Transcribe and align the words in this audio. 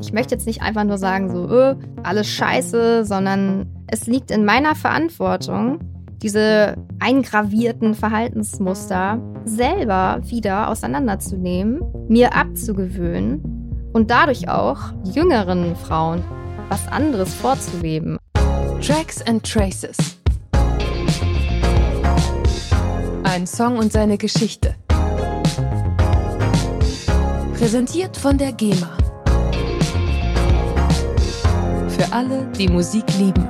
Ich 0.00 0.12
möchte 0.12 0.34
jetzt 0.34 0.46
nicht 0.46 0.62
einfach 0.62 0.84
nur 0.84 0.98
sagen, 0.98 1.30
so, 1.30 1.48
öh, 1.48 1.74
alles 2.02 2.28
scheiße, 2.28 3.04
sondern 3.04 3.66
es 3.88 4.06
liegt 4.06 4.30
in 4.30 4.44
meiner 4.44 4.74
Verantwortung, 4.74 5.80
diese 6.22 6.76
eingravierten 6.98 7.94
Verhaltensmuster 7.94 9.20
selber 9.44 10.20
wieder 10.24 10.68
auseinanderzunehmen, 10.68 11.80
mir 12.08 12.34
abzugewöhnen 12.34 13.90
und 13.92 14.10
dadurch 14.10 14.48
auch 14.48 14.78
jüngeren 15.04 15.76
Frauen 15.76 16.24
was 16.68 16.86
anderes 16.88 17.34
vorzuleben. 17.34 18.18
Tracks 18.80 19.22
and 19.22 19.42
Traces. 19.42 20.18
Ein 23.24 23.46
Song 23.46 23.78
und 23.78 23.92
seine 23.92 24.18
Geschichte. 24.18 24.74
Präsentiert 27.58 28.16
von 28.16 28.38
der 28.38 28.52
GEMA. 28.52 28.96
Für 31.88 32.12
alle, 32.12 32.46
die 32.56 32.68
Musik 32.68 33.02
lieben. 33.18 33.48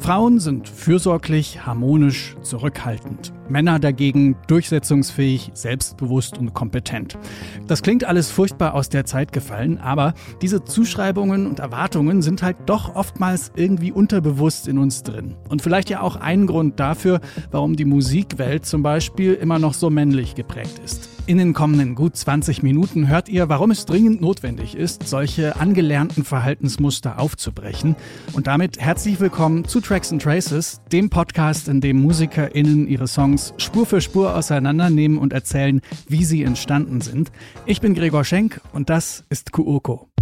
Frauen 0.00 0.40
sind 0.40 0.68
fürsorglich, 0.68 1.64
harmonisch, 1.64 2.36
zurückhaltend. 2.42 3.33
Männer 3.48 3.78
dagegen 3.78 4.36
durchsetzungsfähig, 4.46 5.50
selbstbewusst 5.54 6.38
und 6.38 6.54
kompetent. 6.54 7.18
Das 7.66 7.82
klingt 7.82 8.04
alles 8.04 8.30
furchtbar 8.30 8.74
aus 8.74 8.88
der 8.88 9.04
Zeit 9.04 9.32
gefallen, 9.32 9.78
aber 9.78 10.14
diese 10.42 10.64
Zuschreibungen 10.64 11.46
und 11.46 11.58
Erwartungen 11.58 12.22
sind 12.22 12.42
halt 12.42 12.56
doch 12.66 12.94
oftmals 12.94 13.52
irgendwie 13.56 13.92
unterbewusst 13.92 14.68
in 14.68 14.78
uns 14.78 15.02
drin. 15.02 15.34
Und 15.48 15.62
vielleicht 15.62 15.90
ja 15.90 16.00
auch 16.00 16.16
ein 16.16 16.46
Grund 16.46 16.80
dafür, 16.80 17.20
warum 17.50 17.76
die 17.76 17.84
Musikwelt 17.84 18.66
zum 18.66 18.82
Beispiel 18.82 19.34
immer 19.34 19.58
noch 19.58 19.74
so 19.74 19.90
männlich 19.90 20.34
geprägt 20.34 20.80
ist. 20.84 21.13
In 21.26 21.38
den 21.38 21.54
kommenden 21.54 21.94
gut 21.94 22.16
20 22.16 22.62
Minuten 22.62 23.08
hört 23.08 23.30
ihr, 23.30 23.48
warum 23.48 23.70
es 23.70 23.86
dringend 23.86 24.20
notwendig 24.20 24.74
ist, 24.74 25.08
solche 25.08 25.56
angelernten 25.58 26.22
Verhaltensmuster 26.22 27.18
aufzubrechen. 27.18 27.96
Und 28.34 28.46
damit 28.46 28.78
herzlich 28.78 29.20
willkommen 29.20 29.64
zu 29.64 29.80
Tracks 29.80 30.12
and 30.12 30.20
Traces, 30.20 30.82
dem 30.92 31.08
Podcast, 31.08 31.68
in 31.68 31.80
dem 31.80 32.02
MusikerInnen 32.02 32.86
ihre 32.86 33.08
Songs 33.08 33.54
Spur 33.56 33.86
für 33.86 34.02
Spur 34.02 34.36
auseinandernehmen 34.36 35.16
und 35.16 35.32
erzählen, 35.32 35.80
wie 36.08 36.26
sie 36.26 36.42
entstanden 36.42 37.00
sind. 37.00 37.32
Ich 37.64 37.80
bin 37.80 37.94
Gregor 37.94 38.24
Schenk 38.24 38.60
und 38.74 38.90
das 38.90 39.24
ist 39.30 39.50
Kuoko. 39.50 40.13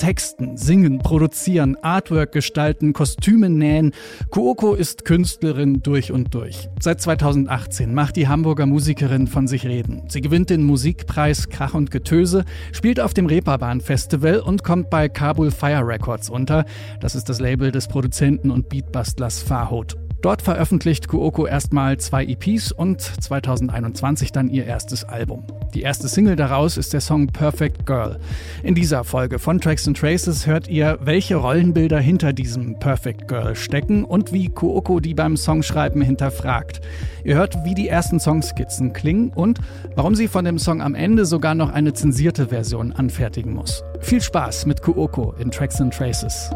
Texten, 0.00 0.56
singen, 0.56 0.98
produzieren, 0.98 1.76
Artwork 1.82 2.32
gestalten, 2.32 2.94
Kostüme 2.94 3.50
nähen. 3.50 3.92
Kuoko 4.30 4.72
ist 4.72 5.04
Künstlerin 5.04 5.82
durch 5.82 6.10
und 6.10 6.32
durch. 6.32 6.70
Seit 6.80 7.02
2018 7.02 7.92
macht 7.92 8.16
die 8.16 8.26
Hamburger 8.26 8.64
Musikerin 8.64 9.26
von 9.26 9.46
sich 9.46 9.66
reden. 9.66 10.04
Sie 10.08 10.22
gewinnt 10.22 10.48
den 10.48 10.62
Musikpreis 10.62 11.50
Krach 11.50 11.74
und 11.74 11.90
Getöse, 11.90 12.46
spielt 12.72 12.98
auf 12.98 13.12
dem 13.12 13.26
Reeperbahn 13.26 13.82
Festival 13.82 14.40
und 14.40 14.64
kommt 14.64 14.88
bei 14.88 15.10
Kabul 15.10 15.50
Fire 15.50 15.86
Records 15.86 16.30
unter. 16.30 16.64
Das 17.00 17.14
ist 17.14 17.28
das 17.28 17.38
Label 17.38 17.70
des 17.70 17.86
Produzenten 17.86 18.50
und 18.50 18.70
Beatbustlers 18.70 19.42
Farhot. 19.42 19.98
Dort 20.22 20.42
veröffentlicht 20.42 21.08
Kuoko 21.08 21.46
erstmal 21.46 21.96
zwei 21.96 22.26
EPs 22.26 22.72
und 22.72 23.00
2021 23.00 24.32
dann 24.32 24.50
ihr 24.50 24.66
erstes 24.66 25.04
Album. 25.04 25.44
Die 25.72 25.80
erste 25.80 26.08
Single 26.08 26.36
daraus 26.36 26.76
ist 26.76 26.92
der 26.92 27.00
Song 27.00 27.28
Perfect 27.28 27.86
Girl. 27.86 28.18
In 28.62 28.74
dieser 28.74 29.04
Folge 29.04 29.38
von 29.38 29.60
Tracks 29.60 29.88
and 29.88 29.96
Traces 29.96 30.46
hört 30.46 30.68
ihr, 30.68 30.98
welche 31.00 31.36
Rollenbilder 31.36 31.98
hinter 31.98 32.34
diesem 32.34 32.78
Perfect 32.78 33.28
Girl 33.28 33.56
stecken 33.56 34.04
und 34.04 34.32
wie 34.32 34.50
Kuoko 34.50 35.00
die 35.00 35.14
beim 35.14 35.38
Songschreiben 35.38 36.02
hinterfragt. 36.02 36.82
Ihr 37.24 37.36
hört, 37.36 37.56
wie 37.64 37.74
die 37.74 37.88
ersten 37.88 38.20
Songskizzen 38.20 38.92
klingen 38.92 39.30
und 39.30 39.58
warum 39.94 40.14
sie 40.14 40.28
von 40.28 40.44
dem 40.44 40.58
Song 40.58 40.82
am 40.82 40.94
Ende 40.94 41.24
sogar 41.24 41.54
noch 41.54 41.70
eine 41.70 41.94
zensierte 41.94 42.48
Version 42.48 42.92
anfertigen 42.92 43.54
muss. 43.54 43.82
Viel 44.00 44.20
Spaß 44.20 44.66
mit 44.66 44.82
Kuoko 44.82 45.34
in 45.38 45.50
Tracks 45.50 45.80
and 45.80 45.94
Traces. 45.94 46.50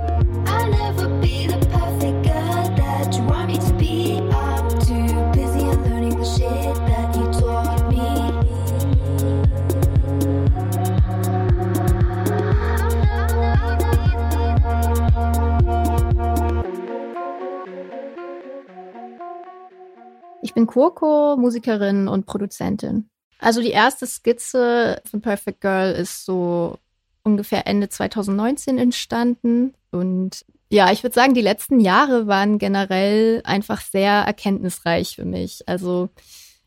Ich 20.45 20.53
bin 20.53 20.67
Kurko, 20.67 21.39
Musikerin 21.39 22.07
und 22.07 22.27
Produzentin. 22.27 23.09
Also 23.39 23.63
die 23.63 23.71
erste 23.71 24.07
Skizze 24.07 25.01
von 25.11 25.23
Perfect 25.23 25.63
Girl 25.63 25.93
ist 25.93 26.27
so 26.27 26.77
ungefähr 27.23 27.67
Ende 27.67 27.89
2019 27.89 28.77
entstanden. 28.77 29.73
Und 29.91 30.45
ja, 30.69 30.93
ich 30.93 31.03
würde 31.03 31.15
sagen, 31.15 31.33
die 31.33 31.41
letzten 31.41 31.81
Jahre 31.81 32.27
waren 32.27 32.59
generell 32.59 33.41
einfach 33.45 33.81
sehr 33.81 34.13
erkenntnisreich 34.13 35.17
für 35.17 35.25
mich. 35.25 35.67
Also 35.67 36.11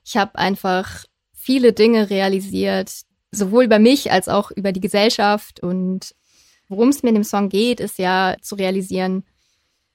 ich 0.03 0.17
habe 0.17 0.39
einfach 0.39 1.05
viele 1.33 1.71
Dinge 1.71 2.09
realisiert, 2.09 2.91
sowohl 3.29 3.65
über 3.65 3.77
mich 3.77 4.11
als 4.11 4.27
auch 4.27 4.49
über 4.49 4.71
die 4.71 4.81
Gesellschaft. 4.81 5.59
Und 5.59 6.15
worum 6.67 6.89
es 6.89 7.03
mir 7.03 7.09
in 7.09 7.15
dem 7.15 7.23
Song 7.23 7.47
geht, 7.49 7.79
ist 7.79 7.99
ja 7.99 8.37
zu 8.41 8.55
realisieren, 8.55 9.23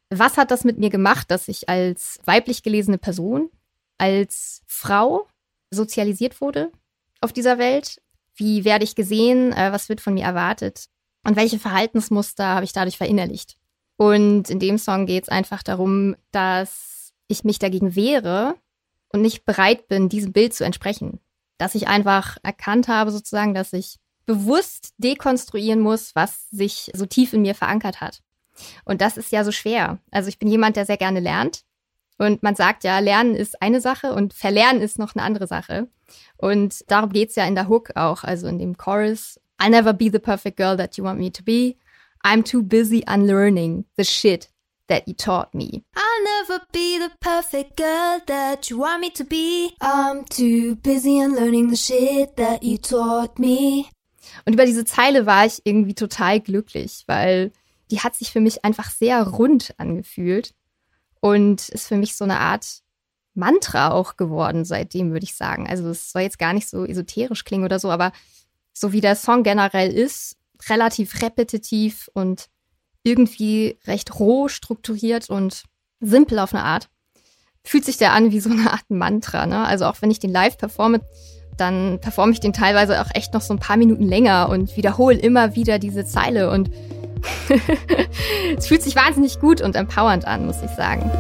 was 0.09 0.37
hat 0.37 0.53
das 0.53 0.62
mit 0.62 0.78
mir 0.78 0.91
gemacht, 0.91 1.32
dass 1.32 1.49
ich 1.49 1.69
als 1.69 2.20
weiblich 2.26 2.62
gelesene 2.62 2.99
Person 2.99 3.50
als 4.03 4.63
Frau 4.67 5.29
sozialisiert 5.71 6.41
wurde 6.41 6.73
auf 7.21 7.33
dieser 7.33 7.57
Welt? 7.59 8.03
Wie 8.35 8.65
werde 8.65 8.83
ich 8.83 8.97
gesehen? 8.97 9.53
Äh, 9.53 9.71
was 9.73 9.89
wird 9.89 10.01
von 10.01 10.15
mir 10.15 10.25
erwartet? 10.25 10.87
Und 11.25 11.37
welche 11.37 11.61
Verhaltensmuster 11.61 12.45
habe 12.45 12.65
ich 12.65 12.73
dadurch 12.73 12.99
verinnerlicht? 12.99 13.57
Und 13.97 14.51
in 14.51 14.59
dem 14.59 14.79
Song 14.79 15.07
geht 15.07 15.23
es 15.23 15.29
einfach 15.29 15.62
darum, 15.62 16.17
dass 16.33 17.12
ich 17.29 17.45
mich 17.45 17.61
dagegen 17.61 17.95
wehre 17.95 18.57
und 19.12 19.23
nicht 19.23 19.45
bereit 19.45 19.87
bin, 19.87 20.09
diesem 20.09 20.33
Bild 20.33 20.53
zu 20.53 20.65
entsprechen. 20.65 21.21
Dass 21.59 21.77
ich 21.77 21.87
einfach 21.87 22.39
erkannt 22.43 22.89
habe, 22.89 23.12
sozusagen, 23.12 23.55
dass 23.55 23.73
ich 23.73 23.99
bewusst 24.27 24.95
dekonstruieren 24.99 25.79
muss, 25.79 26.17
was 26.17 26.51
sich 26.51 26.91
so 26.93 27.07
tief 27.07 27.35
in 27.35 27.43
mir 27.43 27.55
verankert 27.55 28.01
hat. 28.01 28.21
Und 28.85 29.01
das 29.01 29.17
ist 29.17 29.31
ja 29.31 29.45
so 29.45 29.53
schwer. 29.53 30.01
Also 30.11 30.29
ich 30.29 30.41
bin 30.41 30.49
jemand, 30.49 30.75
der 30.75 30.87
sehr 30.87 30.97
gerne 30.97 31.21
lernt. 31.21 31.62
Und 32.22 32.44
man 32.44 32.55
sagt 32.55 32.84
ja, 32.84 33.00
Lernen 33.00 33.34
ist 33.34 33.60
eine 33.60 33.81
Sache 33.81 34.15
und 34.15 34.33
Verlernen 34.33 34.81
ist 34.81 34.97
noch 34.97 35.16
eine 35.16 35.25
andere 35.25 35.49
Sache. 35.49 35.88
Und 36.37 36.88
darum 36.88 37.10
geht 37.10 37.31
es 37.31 37.34
ja 37.34 37.44
in 37.47 37.56
der 37.56 37.66
Hook 37.66 37.97
auch, 37.97 38.22
also 38.22 38.47
in 38.47 38.60
dem 38.60 38.77
Chorus. 38.77 39.41
I'll 39.60 39.71
never 39.71 39.93
be 39.93 40.09
the 40.09 40.21
perfect 40.21 40.56
girl 40.56 40.77
that 40.77 40.97
you 40.97 41.03
want 41.03 41.19
me 41.19 41.32
to 41.32 41.43
be. 41.43 41.75
I'm 42.25 42.44
too 42.44 42.62
busy 42.62 43.03
unlearning 43.09 43.87
the 43.97 44.05
shit 44.05 44.49
that 44.87 45.09
you 45.09 45.15
taught 45.15 45.53
me. 45.53 45.82
I'll 45.97 46.47
never 46.47 46.65
be 46.71 47.00
the 47.00 47.11
perfect 47.19 47.77
girl 47.77 48.21
that 48.28 48.71
you 48.71 48.78
want 48.78 49.00
me 49.00 49.11
to 49.15 49.25
be. 49.25 49.72
I'm 49.81 50.25
too 50.27 50.77
busy 50.77 51.19
unlearning 51.19 51.71
the 51.71 51.77
shit 51.77 52.37
that 52.37 52.62
you 52.62 52.78
taught 52.78 53.41
me. 53.41 53.87
Und 54.47 54.53
über 54.53 54.65
diese 54.65 54.84
Zeile 54.84 55.27
war 55.27 55.44
ich 55.44 55.61
irgendwie 55.65 55.97
total 55.97 56.38
glücklich, 56.38 57.03
weil 57.09 57.50
die 57.91 57.99
hat 57.99 58.15
sich 58.15 58.31
für 58.31 58.41
mich 58.41 58.65
einfach 58.65 58.91
sehr 58.93 59.27
rund 59.27 59.75
angefühlt 59.78 60.55
und 61.22 61.69
ist 61.69 61.87
für 61.87 61.97
mich 61.97 62.16
so 62.16 62.25
eine 62.25 62.41
Art 62.41 62.81
Mantra 63.34 63.93
auch 63.93 64.16
geworden 64.16 64.65
seitdem, 64.65 65.12
würde 65.12 65.25
ich 65.25 65.37
sagen. 65.37 65.69
Also 65.69 65.88
es 65.88 66.10
soll 66.10 66.22
jetzt 66.22 66.38
gar 66.38 66.53
nicht 66.53 66.69
so 66.69 66.84
esoterisch 66.84 67.44
klingen 67.44 67.65
oder 67.65 67.78
so, 67.78 67.91
aber 67.91 68.12
so 68.72 68.93
wie 68.93 69.00
der 69.00 69.15
Song 69.15 69.44
generell 69.44 69.93
ist, 69.93 70.37
relativ 70.69 71.22
repetitiv 71.22 72.11
und 72.12 72.49
irgendwie 73.05 73.78
recht 73.87 74.19
roh 74.19 74.49
strukturiert 74.49 75.31
und 75.31 75.62
simpel 76.00 76.41
auf 76.41 76.55
eine 76.55 76.65
Art, 76.65 76.88
fühlt 77.65 77.84
sich 77.84 77.99
der 77.99 78.12
an 78.12 78.32
wie 78.32 78.41
so 78.41 78.50
eine 78.50 78.72
Art 78.72 78.91
Mantra. 78.91 79.47
Ne? 79.47 79.65
Also 79.65 79.87
auch 79.87 80.03
wenn 80.03 80.11
ich 80.11 80.19
den 80.19 80.32
live 80.32 80.59
performe, 80.59 81.02
dann 81.56 82.00
performe 82.00 82.32
ich 82.32 82.41
den 82.41 82.52
teilweise 82.52 83.00
auch 83.00 83.11
echt 83.14 83.32
noch 83.32 83.43
so 83.43 83.55
ein 83.55 83.61
paar 83.61 83.76
Minuten 83.76 84.08
länger 84.08 84.49
und 84.49 84.76
wiederhole 84.76 85.19
immer 85.19 85.55
wieder 85.55 85.79
diese 85.79 86.05
Zeile 86.05 86.50
und 86.50 86.70
es 88.57 88.67
fühlt 88.67 88.83
sich 88.83 88.97
wahnsinnig 88.97 89.41
gut 89.41 89.61
und 89.61 89.77
empowernd 89.77 90.27
an, 90.27 90.47
muss 90.47 90.63
ich 90.63 90.71
sagen. 90.71 91.11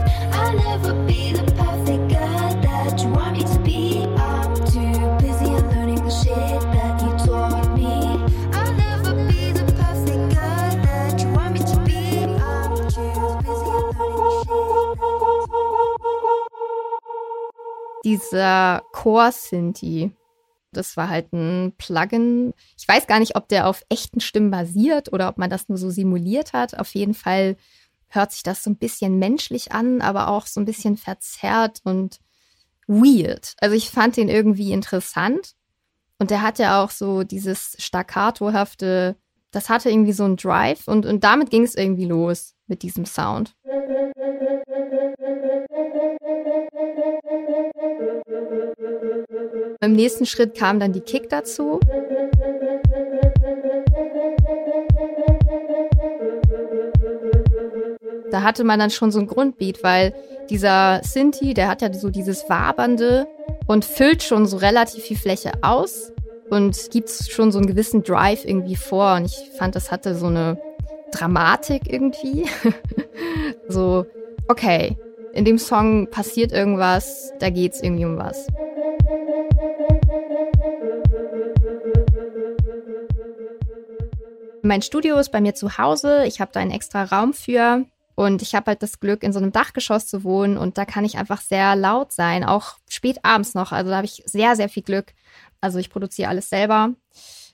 Dieser 18.04 18.82
Chor-Sinti, 18.92 20.10
das 20.72 20.96
war 20.96 21.08
halt 21.08 21.32
ein 21.32 21.72
Plugin. 21.78 22.54
Ich 22.78 22.88
weiß 22.88 23.06
gar 23.06 23.18
nicht, 23.18 23.36
ob 23.36 23.48
der 23.48 23.66
auf 23.66 23.82
echten 23.88 24.20
Stimmen 24.20 24.50
basiert 24.50 25.12
oder 25.12 25.28
ob 25.28 25.38
man 25.38 25.50
das 25.50 25.68
nur 25.68 25.78
so 25.78 25.90
simuliert 25.90 26.52
hat. 26.52 26.78
Auf 26.78 26.94
jeden 26.94 27.14
Fall 27.14 27.56
hört 28.08 28.32
sich 28.32 28.42
das 28.42 28.62
so 28.62 28.70
ein 28.70 28.76
bisschen 28.76 29.18
menschlich 29.18 29.72
an, 29.72 30.00
aber 30.02 30.28
auch 30.28 30.46
so 30.46 30.60
ein 30.60 30.66
bisschen 30.66 30.96
verzerrt 30.96 31.80
und 31.84 32.20
weird. 32.86 33.54
Also 33.60 33.74
ich 33.74 33.90
fand 33.90 34.16
den 34.16 34.28
irgendwie 34.28 34.72
interessant. 34.72 35.54
Und 36.18 36.30
der 36.30 36.42
hat 36.42 36.58
ja 36.58 36.82
auch 36.82 36.90
so 36.90 37.24
dieses 37.24 37.76
staccatohafte, 37.78 39.16
das 39.50 39.68
hatte 39.68 39.90
irgendwie 39.90 40.12
so 40.12 40.24
einen 40.24 40.36
Drive 40.36 40.86
und, 40.86 41.04
und 41.04 41.24
damit 41.24 41.50
ging 41.50 41.64
es 41.64 41.74
irgendwie 41.74 42.04
los 42.04 42.54
mit 42.68 42.82
diesem 42.82 43.06
Sound. 43.06 43.54
Im 49.82 49.94
nächsten 49.94 50.26
Schritt 50.26 50.54
kam 50.54 50.78
dann 50.78 50.92
die 50.92 51.00
Kick 51.00 51.28
dazu. 51.28 51.80
Da 58.30 58.42
hatte 58.42 58.62
man 58.62 58.78
dann 58.78 58.90
schon 58.90 59.10
so 59.10 59.18
ein 59.18 59.26
Grundbeat, 59.26 59.82
weil 59.82 60.14
dieser 60.48 61.00
Sinti, 61.02 61.52
der 61.52 61.66
hat 61.66 61.82
ja 61.82 61.92
so 61.92 62.10
dieses 62.10 62.48
wabernde 62.48 63.26
und 63.66 63.84
füllt 63.84 64.22
schon 64.22 64.46
so 64.46 64.56
relativ 64.58 65.02
viel 65.02 65.16
Fläche 65.16 65.50
aus 65.62 66.12
und 66.48 66.90
gibt 66.92 67.10
schon 67.10 67.50
so 67.50 67.58
einen 67.58 67.66
gewissen 67.66 68.04
Drive 68.04 68.44
irgendwie 68.44 68.76
vor. 68.76 69.16
Und 69.16 69.24
ich 69.24 69.50
fand, 69.52 69.74
das 69.74 69.90
hatte 69.90 70.14
so 70.14 70.26
eine 70.26 70.58
Dramatik 71.10 71.92
irgendwie. 71.92 72.46
so, 73.66 74.06
okay, 74.46 74.96
in 75.32 75.44
dem 75.44 75.58
Song 75.58 76.08
passiert 76.08 76.52
irgendwas, 76.52 77.34
da 77.40 77.50
geht 77.50 77.72
es 77.72 77.82
irgendwie 77.82 78.04
um 78.04 78.16
was. 78.16 78.46
Mein 84.62 84.82
Studio 84.82 85.18
ist 85.18 85.32
bei 85.32 85.40
mir 85.40 85.54
zu 85.54 85.76
Hause. 85.76 86.24
Ich 86.24 86.40
habe 86.40 86.52
da 86.52 86.60
einen 86.60 86.70
extra 86.70 87.04
Raum 87.04 87.34
für. 87.34 87.84
Und 88.14 88.42
ich 88.42 88.54
habe 88.54 88.66
halt 88.66 88.82
das 88.82 89.00
Glück, 89.00 89.22
in 89.22 89.32
so 89.32 89.38
einem 89.38 89.52
Dachgeschoss 89.52 90.06
zu 90.06 90.22
wohnen 90.22 90.58
und 90.58 90.76
da 90.76 90.84
kann 90.84 91.04
ich 91.04 91.16
einfach 91.16 91.40
sehr 91.40 91.74
laut 91.76 92.12
sein, 92.12 92.44
auch 92.44 92.76
spät 92.88 93.18
abends 93.22 93.54
noch. 93.54 93.72
Also 93.72 93.90
da 93.90 93.96
habe 93.96 94.04
ich 94.04 94.22
sehr, 94.26 94.54
sehr 94.54 94.68
viel 94.68 94.82
Glück. 94.82 95.14
Also 95.62 95.78
ich 95.78 95.90
produziere 95.90 96.28
alles 96.28 96.50
selber, 96.50 96.90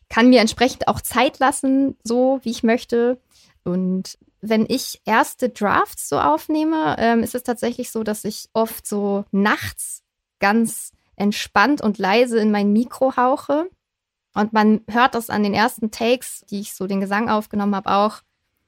kann 0.08 0.30
mir 0.30 0.40
entsprechend 0.40 0.88
auch 0.88 1.00
Zeit 1.00 1.38
lassen, 1.38 1.96
so 2.02 2.40
wie 2.42 2.50
ich 2.50 2.64
möchte. 2.64 3.20
Und 3.62 4.18
wenn 4.40 4.66
ich 4.68 5.00
erste 5.04 5.48
Drafts 5.48 6.08
so 6.08 6.18
aufnehme, 6.18 6.96
ähm, 6.98 7.22
ist 7.22 7.36
es 7.36 7.44
tatsächlich 7.44 7.90
so, 7.90 8.02
dass 8.02 8.24
ich 8.24 8.48
oft 8.52 8.86
so 8.86 9.24
nachts 9.30 10.02
ganz 10.40 10.92
entspannt 11.16 11.80
und 11.82 11.98
leise 11.98 12.40
in 12.40 12.50
mein 12.50 12.72
Mikro 12.72 13.16
hauche. 13.16 13.70
Und 14.38 14.52
man 14.52 14.82
hört 14.88 15.16
das 15.16 15.30
an 15.30 15.42
den 15.42 15.52
ersten 15.52 15.90
Takes, 15.90 16.44
die 16.48 16.60
ich 16.60 16.72
so 16.72 16.86
den 16.86 17.00
Gesang 17.00 17.28
aufgenommen 17.28 17.74
habe, 17.74 17.90
auch 17.90 18.20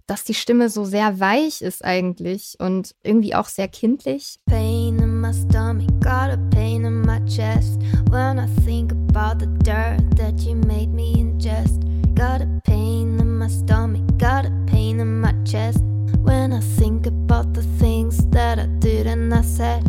dass 0.08 0.24
die 0.24 0.34
Stimme 0.34 0.68
so 0.68 0.84
sehr 0.84 1.20
weich 1.20 1.62
ist 1.62 1.84
eigentlich 1.84 2.56
und 2.58 2.96
irgendwie 3.04 3.36
auch 3.36 3.46
sehr 3.46 3.68
kindlich. 3.68 4.40
Pain 4.46 4.98
in 4.98 5.20
my 5.20 5.32
stomach, 5.32 5.86
got 6.00 6.32
a 6.32 6.38
pain 6.50 6.84
in 6.84 7.02
my 7.02 7.24
chest 7.26 7.80
when 8.10 8.40
I 8.40 8.48
think 8.64 8.90
about 8.90 9.38
the 9.38 9.46
dirt 9.62 10.02
that 10.16 10.40
you 10.40 10.56
made 10.56 10.88
me 10.88 11.12
ingest. 11.16 11.80
Got 12.16 12.42
a 12.42 12.60
pain 12.64 13.20
in 13.20 13.38
my 13.38 13.48
stomach, 13.48 14.02
got 14.18 14.46
a 14.46 14.66
pain 14.66 14.98
in 14.98 15.20
my 15.20 15.32
chest 15.44 15.84
when 16.24 16.52
I 16.52 16.60
think 16.80 17.06
about 17.06 17.54
the 17.54 17.62
things 17.78 18.28
that 18.30 18.58
I 18.58 18.66
did 18.80 19.06
and 19.06 19.32
I 19.32 19.42
said. 19.44 19.84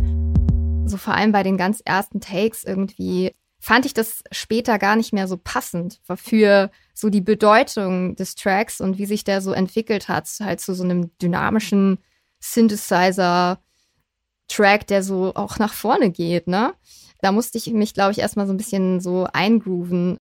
So 0.86 0.98
vor 0.98 1.16
allem 1.16 1.31
bei 1.31 1.42
den 1.42 1.57
ganz 1.57 1.81
ersten 1.83 2.22
Takes 2.22 2.63
irgendwie 2.66 3.33
fand 3.62 3.86
ich 3.86 3.94
das 3.94 4.24
später 4.31 4.80
gar 4.80 4.96
nicht 4.96 5.13
mehr 5.13 5.28
so 5.28 5.38
passend 5.38 6.02
für 6.16 6.72
so 6.96 7.10
die 7.10 7.22
Bedeutung 7.22 8.16
des 8.16 8.34
Tracks 8.34 8.81
und 8.81 8.98
wie 8.98 9.06
sich 9.06 9.24
der 9.24 9.40
so 9.40 9.54
entwickelt 9.54 10.08
hat, 10.08 10.28
halt 10.40 10.60
zu 10.60 10.74
so 10.74 10.84
einem 10.84 11.16
dynamischen 11.19 12.00
Synthesizer-Track, 12.40 14.88
der 14.88 15.04
so 15.04 15.36
auch 15.36 15.60
nach 15.60 15.74
vorne 15.74 16.10
geht, 16.10 16.48
ne? 16.48 16.74
Da 17.22 17.31
musste 17.31 17.60
ich 17.60 17.68
mich, 17.68 17.94
glaube 17.94 18.13
ich, 18.13 18.18
erstmal 18.18 18.48
so 18.48 18.54
ein 18.54 18.58
bisschen 18.58 19.00
so 19.00 19.28
eingrooven. 19.31 20.18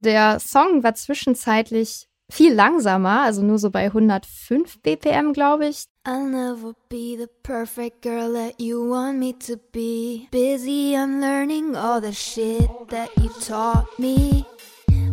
Der 0.00 0.40
Song 0.40 0.82
war 0.82 0.96
zwischenzeitlich 0.96 2.08
viel 2.32 2.54
langsamer, 2.54 3.20
also 3.22 3.42
nur 3.42 3.58
so 3.58 3.70
bei 3.70 3.84
105 3.84 4.80
BPM, 4.82 5.34
glaube 5.34 5.68
ich. 5.68 5.84
I'll 6.06 6.26
never 6.26 6.72
be 6.88 7.16
the 7.16 7.28
perfect 7.42 8.02
girl 8.02 8.32
that 8.32 8.58
you 8.58 8.90
want 8.90 9.18
me 9.18 9.34
to 9.46 9.56
be. 9.70 10.28
Busy 10.30 10.96
unlearning 10.96 11.76
all 11.76 12.00
the 12.00 12.12
shit 12.12 12.68
that 12.88 13.10
you 13.18 13.28
taught 13.46 13.86
me. 13.98 14.46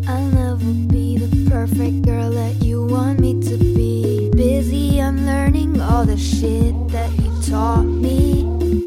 I'll 0.07 0.31
never 0.31 0.71
be 0.87 1.17
the 1.19 1.49
perfect 1.49 2.03
girl 2.05 2.31
that 2.31 2.63
you 2.63 2.87
want 2.87 3.19
me 3.19 3.33
to 3.41 3.57
be. 3.57 4.31
Busy 4.33 4.99
unlearning 4.99 5.81
all 5.81 6.05
the 6.05 6.17
shit 6.17 6.73
that 6.91 7.11
you 7.17 7.29
taught 7.51 7.85
me. 7.85 8.45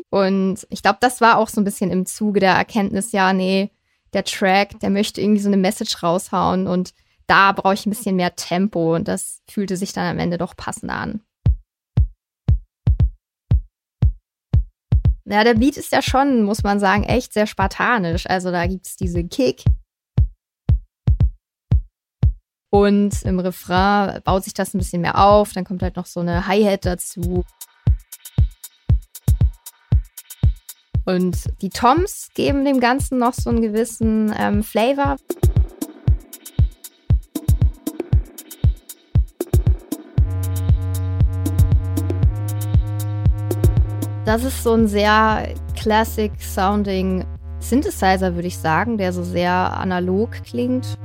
Und 0.08 0.66
ich 0.70 0.82
glaube, 0.82 0.98
das 1.00 1.20
war 1.20 1.36
auch 1.36 1.48
so 1.48 1.60
ein 1.60 1.64
bisschen 1.64 1.90
im 1.90 2.06
Zuge 2.06 2.40
der 2.40 2.54
Erkenntnis, 2.54 3.12
ja, 3.12 3.32
nee, 3.34 3.70
der 4.14 4.24
Track, 4.24 4.80
der 4.80 4.90
möchte 4.90 5.20
irgendwie 5.20 5.42
so 5.42 5.48
eine 5.48 5.56
Message 5.58 6.02
raushauen 6.02 6.66
und 6.66 6.92
da 7.32 7.52
brauche 7.52 7.72
ich 7.72 7.86
ein 7.86 7.90
bisschen 7.90 8.16
mehr 8.16 8.36
Tempo 8.36 8.94
und 8.94 9.08
das 9.08 9.40
fühlte 9.48 9.78
sich 9.78 9.94
dann 9.94 10.04
am 10.04 10.18
Ende 10.18 10.36
doch 10.36 10.54
passend 10.54 10.90
an. 10.90 11.22
Ja, 15.24 15.42
der 15.42 15.54
Beat 15.54 15.78
ist 15.78 15.92
ja 15.92 16.02
schon, 16.02 16.42
muss 16.42 16.62
man 16.62 16.78
sagen, 16.78 17.04
echt 17.04 17.32
sehr 17.32 17.46
spartanisch. 17.46 18.28
Also 18.28 18.50
da 18.50 18.66
gibt 18.66 18.86
es 18.86 18.96
diese 18.96 19.24
Kick. 19.24 19.64
Und 22.70 23.22
im 23.22 23.40
Refrain 23.40 24.20
baut 24.24 24.44
sich 24.44 24.52
das 24.52 24.74
ein 24.74 24.78
bisschen 24.78 25.00
mehr 25.00 25.16
auf. 25.16 25.54
Dann 25.54 25.64
kommt 25.64 25.82
halt 25.82 25.96
noch 25.96 26.06
so 26.06 26.20
eine 26.20 26.46
Hi-Hat 26.46 26.84
dazu. 26.84 27.46
Und 31.06 31.50
die 31.62 31.70
Toms 31.70 32.28
geben 32.34 32.66
dem 32.66 32.78
Ganzen 32.78 33.16
noch 33.16 33.32
so 33.32 33.48
einen 33.48 33.62
gewissen 33.62 34.34
ähm, 34.36 34.62
Flavor. 34.62 35.16
Das 44.32 44.44
ist 44.44 44.62
so 44.62 44.72
ein 44.72 44.88
sehr 44.88 45.54
classic 45.76 46.32
sounding 46.40 47.26
Synthesizer, 47.60 48.34
würde 48.34 48.48
ich 48.48 48.56
sagen, 48.56 48.96
der 48.96 49.12
so 49.12 49.22
sehr 49.22 49.52
analog 49.52 50.30
klingt. 50.42 50.98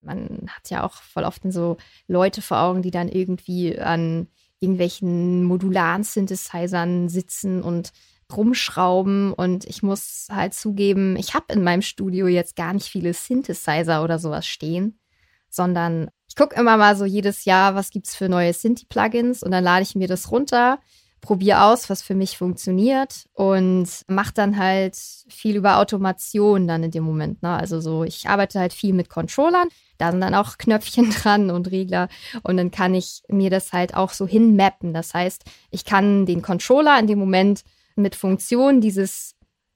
Man 0.00 0.46
hat 0.46 0.70
ja 0.70 0.84
auch 0.84 0.92
voll 0.92 1.24
oft 1.24 1.42
so 1.46 1.76
Leute 2.06 2.40
vor 2.40 2.60
Augen, 2.60 2.82
die 2.82 2.92
dann 2.92 3.08
irgendwie 3.08 3.76
an 3.76 4.28
irgendwelchen 4.60 5.42
modularen 5.42 6.04
Synthesizern 6.04 7.08
sitzen 7.08 7.64
und 7.64 7.90
rumschrauben. 8.32 9.32
Und 9.32 9.64
ich 9.64 9.82
muss 9.82 10.28
halt 10.30 10.54
zugeben, 10.54 11.16
ich 11.16 11.34
habe 11.34 11.52
in 11.52 11.64
meinem 11.64 11.82
Studio 11.82 12.28
jetzt 12.28 12.54
gar 12.54 12.72
nicht 12.72 12.86
viele 12.86 13.12
Synthesizer 13.12 14.04
oder 14.04 14.20
sowas 14.20 14.46
stehen, 14.46 15.00
sondern 15.48 16.10
ich 16.30 16.36
gucke 16.36 16.54
immer 16.54 16.76
mal 16.76 16.94
so 16.94 17.04
jedes 17.04 17.44
Jahr, 17.44 17.74
was 17.74 17.90
gibt 17.90 18.06
es 18.06 18.14
für 18.14 18.28
neue 18.28 18.52
Synthi-Plugins 18.52 19.42
und 19.42 19.50
dann 19.50 19.64
lade 19.64 19.82
ich 19.82 19.96
mir 19.96 20.06
das 20.06 20.30
runter, 20.30 20.78
probiere 21.20 21.64
aus, 21.64 21.90
was 21.90 22.02
für 22.02 22.14
mich 22.14 22.38
funktioniert 22.38 23.26
und 23.32 23.88
mache 24.06 24.32
dann 24.32 24.56
halt 24.56 24.96
viel 24.96 25.56
über 25.56 25.78
Automation 25.78 26.68
dann 26.68 26.84
in 26.84 26.92
dem 26.92 27.02
Moment. 27.02 27.42
Ne? 27.42 27.50
Also 27.50 27.80
so, 27.80 28.04
ich 28.04 28.28
arbeite 28.28 28.60
halt 28.60 28.72
viel 28.72 28.94
mit 28.94 29.10
Controllern, 29.10 29.68
da 29.98 30.12
sind 30.12 30.20
dann 30.20 30.36
auch 30.36 30.56
Knöpfchen 30.58 31.10
dran 31.10 31.50
und 31.50 31.72
Regler 31.72 32.08
und 32.44 32.56
dann 32.56 32.70
kann 32.70 32.94
ich 32.94 33.22
mir 33.28 33.50
das 33.50 33.72
halt 33.72 33.94
auch 33.94 34.10
so 34.10 34.24
hinmappen. 34.24 34.94
Das 34.94 35.12
heißt, 35.12 35.42
ich 35.72 35.84
kann 35.84 36.26
den 36.26 36.42
Controller 36.42 36.96
in 37.00 37.08
dem 37.08 37.18
Moment 37.18 37.64
mit 37.96 38.14
Funktionen 38.14 38.80
dieses 38.80 39.34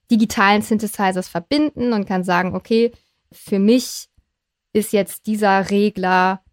digitalen 0.08 0.62
Synthesizers 0.62 1.26
verbinden 1.26 1.92
und 1.92 2.06
kann 2.06 2.22
sagen, 2.22 2.54
okay, 2.54 2.92
für 3.32 3.58
mich 3.58 4.06
ist 4.72 4.92
jetzt 4.92 5.26
dieser 5.26 5.70
Regler 5.70 6.43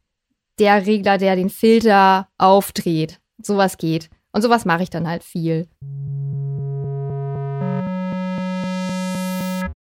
der 0.62 0.86
Regler, 0.86 1.18
der 1.18 1.36
den 1.36 1.50
Filter 1.50 2.28
aufdreht. 2.38 3.20
Sowas 3.42 3.78
geht. 3.78 4.10
Und 4.32 4.44
sowas 4.44 4.64
mache 4.64 4.84
ich 4.84 4.92
dann 4.92 5.08
halt 5.08 5.24
viel. 5.24 5.68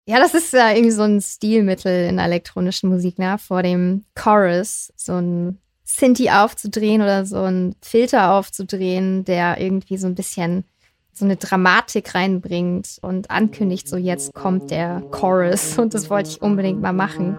Ja, 0.08 0.20
das 0.20 0.36
ist 0.36 0.54
ja 0.54 0.72
irgendwie 0.72 0.92
so 0.92 1.04
ein 1.04 1.22
Stilmittel 1.22 2.08
in 2.08 2.18
der 2.18 2.26
elektronischen 2.26 2.90
Musik, 2.90 3.18
ne? 3.18 3.38
Vor 3.40 3.64
dem 3.64 4.06
Chorus 4.16 4.94
so 4.96 5.14
ein 5.14 5.58
Synthi 5.84 6.30
aufzudrehen 6.30 7.02
oder 7.02 7.26
so 7.26 7.42
ein 7.42 7.76
Filter 7.82 8.34
aufzudrehen, 8.34 9.26
der 9.26 9.60
irgendwie 9.60 9.98
so 9.98 10.06
ein 10.06 10.16
bisschen 10.16 10.66
so 11.12 11.26
eine 11.26 11.36
Dramatik 11.36 12.16
reinbringt 12.16 12.98
und 13.02 13.30
ankündigt, 13.30 13.88
so 13.88 13.98
jetzt 13.98 14.34
kommt 14.34 14.72
der 14.72 15.02
Chorus 15.12 15.78
und 15.80 15.94
das 15.94 16.10
wollte 16.10 16.30
ich 16.30 16.42
unbedingt 16.42 16.82
mal 16.82 16.94
machen. 16.94 17.38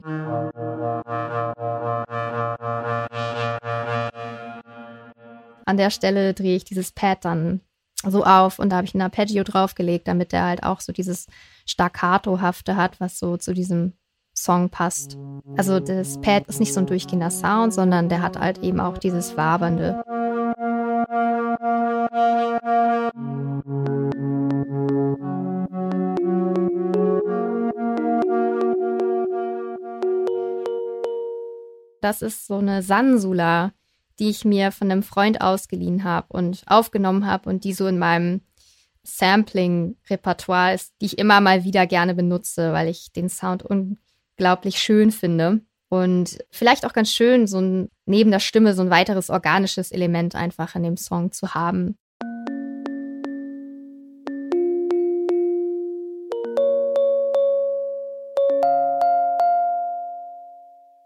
An 5.65 5.77
der 5.77 5.91
Stelle 5.91 6.35
drehe 6.35 6.57
ich 6.57 6.65
dieses 6.65 6.93
Pad 6.93 7.25
dann 7.25 7.61
so 8.05 8.25
auf 8.25 8.59
und 8.59 8.71
da 8.71 8.77
habe 8.77 8.87
ich 8.87 8.95
ein 8.95 9.03
Arpeggio 9.03 9.45
draufgelegt, 9.45 10.09
damit 10.09 10.33
der 10.33 10.45
halt 10.45 10.62
auch 10.62 10.81
so 10.81 10.93
dieses 10.93 11.27
Staccatohafte 11.67 12.77
hat, 12.77 12.99
was 13.00 13.19
so 13.19 13.37
zu 13.37 13.53
diesem 13.53 13.93
Song 14.35 14.71
passt. 14.71 15.19
Also 15.57 15.81
das 15.81 16.21
Pad 16.21 16.47
ist 16.47 16.61
nicht 16.61 16.73
so 16.73 16.81
ein 16.81 16.87
durchgehender 16.87 17.31
Sound, 17.31 17.75
sondern 17.75 18.09
der 18.09 18.23
hat 18.23 18.39
halt 18.39 18.59
eben 18.59 18.81
auch 18.81 18.99
dieses 18.99 19.37
Wabernde. 19.37 20.03
Das 32.00 32.23
ist 32.23 32.47
so 32.47 32.59
eine 32.59 32.83
Sansula, 32.83 33.73
die 34.19 34.28
ich 34.28 34.45
mir 34.45 34.71
von 34.71 34.90
einem 34.90 35.02
Freund 35.02 35.40
ausgeliehen 35.40 36.04
habe 36.04 36.26
und 36.30 36.62
aufgenommen 36.66 37.26
habe 37.26 37.49
und 37.49 37.64
die 37.64 37.73
so 37.73 37.87
in 37.87 37.99
meinem 37.99 38.42
Sampling-Repertoire 39.02 40.75
ist, 40.75 40.92
die 41.00 41.07
ich 41.07 41.19
immer 41.19 41.40
mal 41.40 41.64
wieder 41.64 41.87
gerne 41.87 42.14
benutze, 42.14 42.73
weil 42.73 42.88
ich 42.88 43.12
den 43.12 43.28
Sound 43.28 43.62
unglaublich 43.62 44.78
schön 44.78 45.11
finde. 45.11 45.61
Und 45.88 46.38
vielleicht 46.50 46.87
auch 46.87 46.92
ganz 46.92 47.11
schön, 47.11 47.47
so 47.47 47.61
ein, 47.61 47.88
neben 48.04 48.30
der 48.30 48.40
Stimme 48.40 48.75
so 48.75 48.83
ein 48.83 48.90
weiteres 48.90 49.30
organisches 49.30 49.90
Element 49.90 50.35
einfach 50.35 50.75
in 50.76 50.83
dem 50.83 50.97
Song 50.97 51.33
zu 51.33 51.54
haben. 51.54 51.99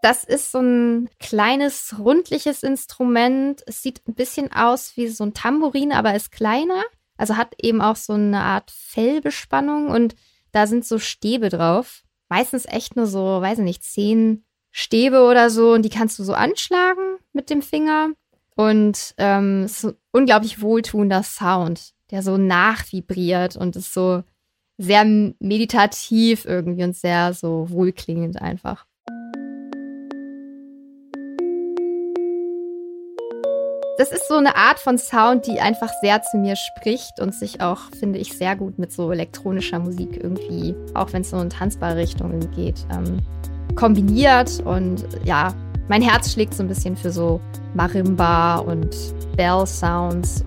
Das 0.05 0.23
ist 0.23 0.53
so 0.53 0.59
ein 0.59 1.09
kleines, 1.19 1.97
rundliches 1.99 2.63
Instrument. 2.63 3.63
Es 3.67 3.83
sieht 3.83 4.07
ein 4.07 4.13
bisschen 4.13 4.53
aus 4.53 4.99
wie 4.99 5.09
so 5.09 5.25
ein 5.25 5.33
Tambourin, 5.33 5.93
aber 5.93 6.15
ist 6.15 6.31
kleiner. 6.31 6.83
Also 7.17 7.39
hat 7.39 7.55
eben 7.63 7.81
auch 7.81 7.97
so 7.97 8.13
eine 8.13 8.41
Art 8.41 8.71
Fellbespannung 8.71 9.89
und 9.89 10.15
da 10.53 10.67
sind 10.67 10.85
so 10.85 10.99
Stäbe 10.99 11.49
drauf. 11.49 12.03
Meistens 12.29 12.67
echt 12.67 12.97
nur 12.97 13.07
so, 13.07 13.41
weiß 13.41 13.61
ich 13.61 13.65
nicht, 13.65 13.83
zehn 13.83 14.45
Stäbe 14.73 15.23
oder 15.23 15.49
so 15.49 15.73
und 15.73 15.87
die 15.87 15.89
kannst 15.89 16.19
du 16.19 16.23
so 16.23 16.35
anschlagen 16.35 17.17
mit 17.33 17.49
dem 17.49 17.63
Finger. 17.63 18.11
Und 18.57 19.15
ähm, 19.17 19.63
es 19.63 19.79
ist 19.79 19.85
ein 19.85 19.97
unglaublich 20.13 20.61
wohltuender 20.61 21.23
Sound, 21.23 21.95
der 22.11 22.23
so 22.23 22.37
nachvibriert 22.37 23.57
und 23.57 23.75
ist 23.75 23.95
so 23.95 24.23
sehr 24.77 25.07
meditativ 25.39 26.45
irgendwie 26.45 26.85
und 26.85 26.95
sehr 26.95 27.33
so 27.33 27.71
wohlklingend 27.71 28.43
einfach. 28.43 28.85
Das 33.97 34.11
ist 34.11 34.27
so 34.27 34.35
eine 34.35 34.57
Art 34.57 34.81
von 34.81 34.99
Sound, 34.99 35.47
die 35.47 35.61
einfach 35.61 35.91
sehr 36.03 36.21
zu 36.23 36.37
mir 36.37 36.57
spricht 36.57 37.21
und 37.21 37.33
sich 37.33 37.61
auch, 37.61 37.79
finde 37.97 38.19
ich, 38.19 38.37
sehr 38.37 38.57
gut 38.57 38.77
mit 38.77 38.93
so 38.93 39.13
elektronischer 39.13 39.79
Musik 39.79 40.19
irgendwie, 40.21 40.75
auch 40.95 41.13
wenn 41.13 41.23
es 41.23 41.31
so 41.31 41.39
in 41.39 41.49
tanzbare 41.49 41.97
Richtungen 41.97 42.51
geht, 42.51 42.85
ähm, 42.91 43.21
kombiniert. 43.77 44.61
Und 44.65 45.07
ja, 45.25 45.55
mein 45.89 46.03
Herz 46.03 46.33
schlägt 46.33 46.55
so 46.55 46.65
ein 46.65 46.69
bisschen 46.69 46.97
für 46.97 47.13
so 47.13 47.41
Marimba 47.75 48.57
und 48.57 48.97
Bell-Sounds. 49.37 50.45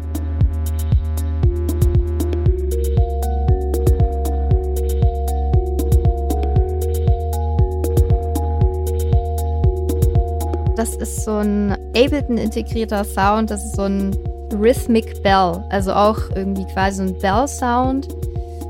Das 10.77 10.95
ist 10.95 11.25
so 11.25 11.37
ein 11.37 11.71
Ableton-integrierter 11.95 13.03
Sound. 13.03 13.49
Das 13.49 13.65
ist 13.65 13.75
so 13.75 13.83
ein 13.83 14.15
Rhythmic 14.53 15.23
Bell. 15.23 15.63
Also 15.71 15.91
auch 15.91 16.17
irgendwie 16.35 16.65
quasi 16.71 16.97
so 16.97 17.03
ein 17.03 17.19
Bell-Sound. 17.19 18.07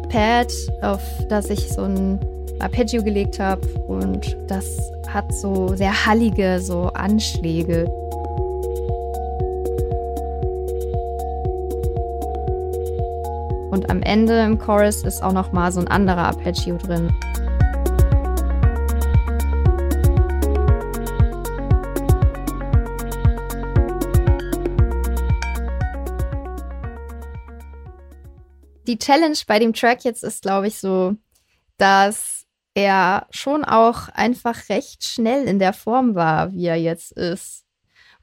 Pad, 0.07 0.53
auf 0.81 1.01
das 1.27 1.49
ich 1.49 1.67
so 1.67 1.81
ein 1.81 2.17
Arpeggio 2.59 3.03
gelegt 3.03 3.39
habe. 3.39 3.67
Und 3.89 4.37
das 4.47 4.65
hat 5.09 5.33
so 5.33 5.75
sehr 5.75 6.05
hallige 6.05 6.61
so 6.61 6.83
Anschläge. 6.93 7.83
Und 13.69 13.89
am 13.89 14.01
Ende 14.01 14.45
im 14.45 14.57
Chorus 14.57 15.03
ist 15.03 15.21
auch 15.21 15.33
noch 15.33 15.51
mal 15.51 15.73
so 15.73 15.81
ein 15.81 15.89
anderer 15.89 16.27
Arpeggio 16.27 16.77
drin. 16.77 17.11
Die 28.87 28.97
Challenge 28.97 29.37
bei 29.45 29.59
dem 29.59 29.73
Track 29.73 30.03
jetzt 30.03 30.23
ist, 30.23 30.41
glaube 30.41 30.67
ich, 30.67 30.79
so, 30.79 31.15
dass 31.77 32.45
er 32.73 33.27
schon 33.31 33.63
auch 33.63 34.09
einfach 34.09 34.69
recht 34.69 35.03
schnell 35.03 35.45
in 35.47 35.59
der 35.59 35.73
Form 35.73 36.15
war, 36.15 36.53
wie 36.53 36.65
er 36.65 36.75
jetzt 36.75 37.11
ist. 37.11 37.65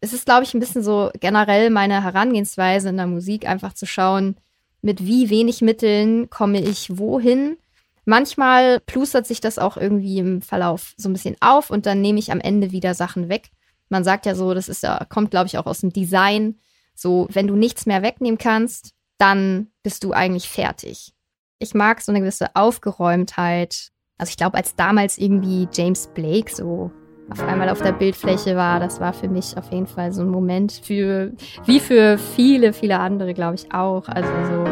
Es 0.00 0.12
ist, 0.12 0.26
glaube 0.26 0.44
ich, 0.44 0.54
ein 0.54 0.60
bisschen 0.60 0.82
so 0.82 1.10
generell 1.18 1.70
meine 1.70 2.02
Herangehensweise 2.02 2.90
in 2.90 2.96
der 2.96 3.06
Musik, 3.06 3.48
einfach 3.48 3.72
zu 3.72 3.86
schauen, 3.86 4.36
mit 4.80 5.06
wie 5.06 5.30
wenig 5.30 5.60
Mitteln 5.62 6.28
komme 6.30 6.60
ich 6.60 6.98
wohin. 6.98 7.56
Manchmal 8.04 8.80
plustert 8.80 9.26
sich 9.26 9.40
das 9.40 9.58
auch 9.58 9.76
irgendwie 9.76 10.18
im 10.18 10.42
Verlauf 10.42 10.94
so 10.98 11.08
ein 11.08 11.14
bisschen 11.14 11.36
auf 11.40 11.70
und 11.70 11.86
dann 11.86 12.00
nehme 12.00 12.18
ich 12.18 12.30
am 12.30 12.40
Ende 12.40 12.70
wieder 12.70 12.94
Sachen 12.94 13.28
weg. 13.28 13.50
Man 13.88 14.04
sagt 14.04 14.26
ja 14.26 14.34
so, 14.34 14.54
das 14.54 14.68
ist 14.68 14.82
ja, 14.82 15.06
kommt, 15.08 15.30
glaube 15.30 15.46
ich, 15.46 15.58
auch 15.58 15.66
aus 15.66 15.80
dem 15.80 15.92
Design. 15.92 16.60
So, 16.94 17.26
wenn 17.30 17.46
du 17.46 17.56
nichts 17.56 17.86
mehr 17.86 18.02
wegnehmen 18.02 18.38
kannst, 18.38 18.93
dann 19.18 19.68
bist 19.82 20.04
du 20.04 20.12
eigentlich 20.12 20.48
fertig. 20.48 21.12
Ich 21.58 21.74
mag 21.74 22.00
so 22.00 22.12
eine 22.12 22.20
gewisse 22.20 22.54
Aufgeräumtheit. 22.54 23.90
Also 24.18 24.30
ich 24.30 24.36
glaube, 24.36 24.56
als 24.56 24.76
damals 24.76 25.18
irgendwie 25.18 25.68
James 25.72 26.08
Blake 26.14 26.54
so 26.54 26.90
auf 27.30 27.42
einmal 27.42 27.70
auf 27.70 27.80
der 27.80 27.92
Bildfläche 27.92 28.54
war, 28.54 28.80
das 28.80 29.00
war 29.00 29.12
für 29.12 29.28
mich 29.28 29.56
auf 29.56 29.70
jeden 29.72 29.86
Fall 29.86 30.12
so 30.12 30.22
ein 30.22 30.28
Moment 30.28 30.72
für, 30.72 31.32
wie 31.64 31.80
für 31.80 32.18
viele, 32.18 32.72
viele 32.72 32.98
andere, 33.00 33.32
glaube 33.32 33.54
ich 33.54 33.72
auch. 33.72 34.08
Also 34.08 34.28
so 34.44 34.64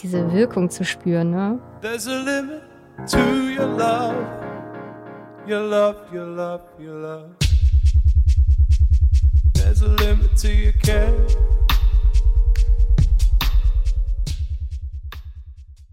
diese 0.00 0.32
Wirkung 0.32 0.70
zu 0.70 0.84
spüren, 0.84 1.30
ne? 1.30 1.58
There's 1.82 2.08
a 2.08 2.22
limit 2.22 2.62
to 3.10 3.18
your 3.18 3.66
love, 3.66 4.14
your 5.46 5.60
love, 5.60 5.96
your 6.12 6.26
love, 6.26 6.62
your 6.78 6.94
love. 6.94 7.30
There's 9.52 9.82
a 9.82 9.88
limit 9.88 10.36
to 10.38 10.48
your 10.48 10.72
care. 10.82 11.12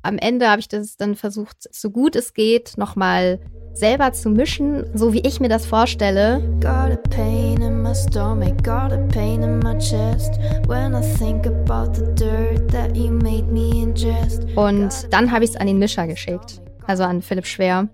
Am 0.03 0.17
Ende 0.17 0.50
habe 0.50 0.60
ich 0.60 0.67
das 0.67 0.98
dann 0.98 1.15
versucht, 1.15 1.67
so 1.72 1.91
gut 1.91 2.15
es 2.15 2.34
geht, 2.34 2.75
nochmal 2.77 3.39
selber 3.74 4.12
zu 4.13 4.29
mischen, 4.29 4.86
so 4.98 5.13
wie 5.13 5.22
ich 5.22 5.39
mir 5.39 5.48
das 5.48 5.67
vorstelle. 5.67 6.39
Und 14.55 15.13
dann 15.13 15.31
habe 15.31 15.43
ich 15.46 15.51
es 15.51 15.55
an 15.55 15.67
den 15.67 15.77
Mischer 15.77 16.08
geschickt, 16.08 16.62
also 16.88 17.03
an 17.03 17.22
Philipp 17.22 17.46
Schwer, 17.46 17.88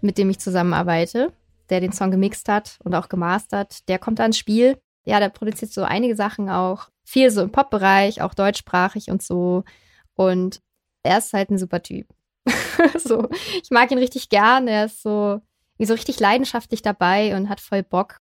mit 0.00 0.18
dem 0.18 0.30
ich 0.30 0.40
zusammenarbeite, 0.40 1.32
der 1.70 1.80
den 1.80 1.92
Song 1.92 2.10
gemixt 2.10 2.48
hat 2.48 2.78
und 2.82 2.96
auch 2.96 3.08
gemastert. 3.08 3.88
Der 3.88 4.00
kommt 4.00 4.20
ans 4.20 4.36
Spiel. 4.36 4.76
Ja, 5.04 5.20
der 5.20 5.28
produziert 5.28 5.72
so 5.72 5.84
einige 5.84 6.16
Sachen 6.16 6.50
auch, 6.50 6.88
viel 7.04 7.30
so 7.30 7.42
im 7.42 7.52
Pop-Bereich, 7.52 8.20
auch 8.22 8.34
deutschsprachig 8.34 9.10
und 9.10 9.22
so. 9.22 9.62
Und 10.14 10.60
er 11.08 11.18
ist 11.18 11.32
halt 11.32 11.50
ein 11.50 11.58
super 11.58 11.82
Typ. 11.82 12.06
so, 12.98 13.28
ich 13.62 13.70
mag 13.70 13.90
ihn 13.90 13.98
richtig 13.98 14.28
gern. 14.28 14.68
Er 14.68 14.84
ist 14.84 15.02
so, 15.02 15.40
so 15.78 15.94
richtig 15.94 16.20
leidenschaftlich 16.20 16.82
dabei 16.82 17.36
und 17.36 17.48
hat 17.48 17.60
voll 17.60 17.82
Bock. 17.82 18.18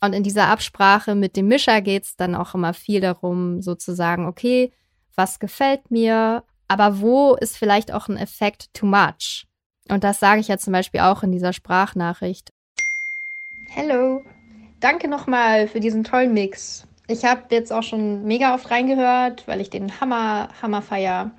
Und 0.00 0.14
in 0.14 0.24
dieser 0.24 0.48
Absprache 0.48 1.14
mit 1.14 1.36
dem 1.36 1.46
Mischer 1.46 1.80
geht 1.80 2.04
es 2.04 2.16
dann 2.16 2.34
auch 2.34 2.54
immer 2.54 2.74
viel 2.74 3.00
darum, 3.00 3.62
so 3.62 3.74
zu 3.74 3.94
sagen, 3.94 4.26
okay, 4.26 4.72
was 5.14 5.38
gefällt 5.38 5.90
mir, 5.90 6.42
aber 6.66 7.00
wo 7.00 7.34
ist 7.34 7.56
vielleicht 7.56 7.92
auch 7.92 8.08
ein 8.08 8.16
Effekt 8.16 8.72
too 8.74 8.86
much? 8.86 9.46
Und 9.88 10.04
das 10.04 10.18
sage 10.18 10.40
ich 10.40 10.48
ja 10.48 10.58
zum 10.58 10.72
Beispiel 10.72 11.00
auch 11.00 11.22
in 11.22 11.30
dieser 11.30 11.52
Sprachnachricht. 11.52 12.50
Hello, 13.68 14.24
danke 14.80 15.06
nochmal 15.06 15.68
für 15.68 15.80
diesen 15.80 16.02
tollen 16.02 16.32
Mix. 16.34 16.86
Ich 17.08 17.24
habe 17.24 17.42
jetzt 17.50 17.72
auch 17.72 17.82
schon 17.82 18.24
mega 18.24 18.54
oft 18.54 18.70
reingehört, 18.70 19.46
weil 19.46 19.60
ich 19.60 19.70
den 19.70 20.00
Hammer, 20.00 20.48
Hammer 20.62 20.82
feier. 20.82 21.30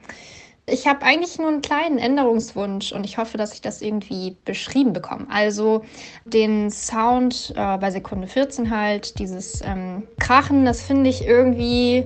Ich 0.66 0.88
habe 0.88 1.02
eigentlich 1.02 1.38
nur 1.40 1.50
einen 1.50 1.62
kleinen 1.62 1.98
Änderungswunsch 1.98 2.94
und 2.94 3.04
ich 3.04 3.18
hoffe, 3.18 3.38
dass 3.38 3.54
ich 3.54 3.60
das 3.60 3.82
irgendwie 3.82 4.38
beschrieben 4.46 4.94
bekomme. 4.94 5.28
Also 5.30 5.84
den 6.24 6.72
Sound 6.72 7.54
äh, 7.58 7.78
bei 7.78 7.92
Sekunde 7.92 8.28
14 8.28 8.72
halt, 8.72 9.20
dieses 9.20 9.62
ähm, 9.62 10.04
Krachen, 10.20 10.64
das 10.64 10.82
finde 10.82 11.10
ich 11.10 11.26
irgendwie 11.26 12.06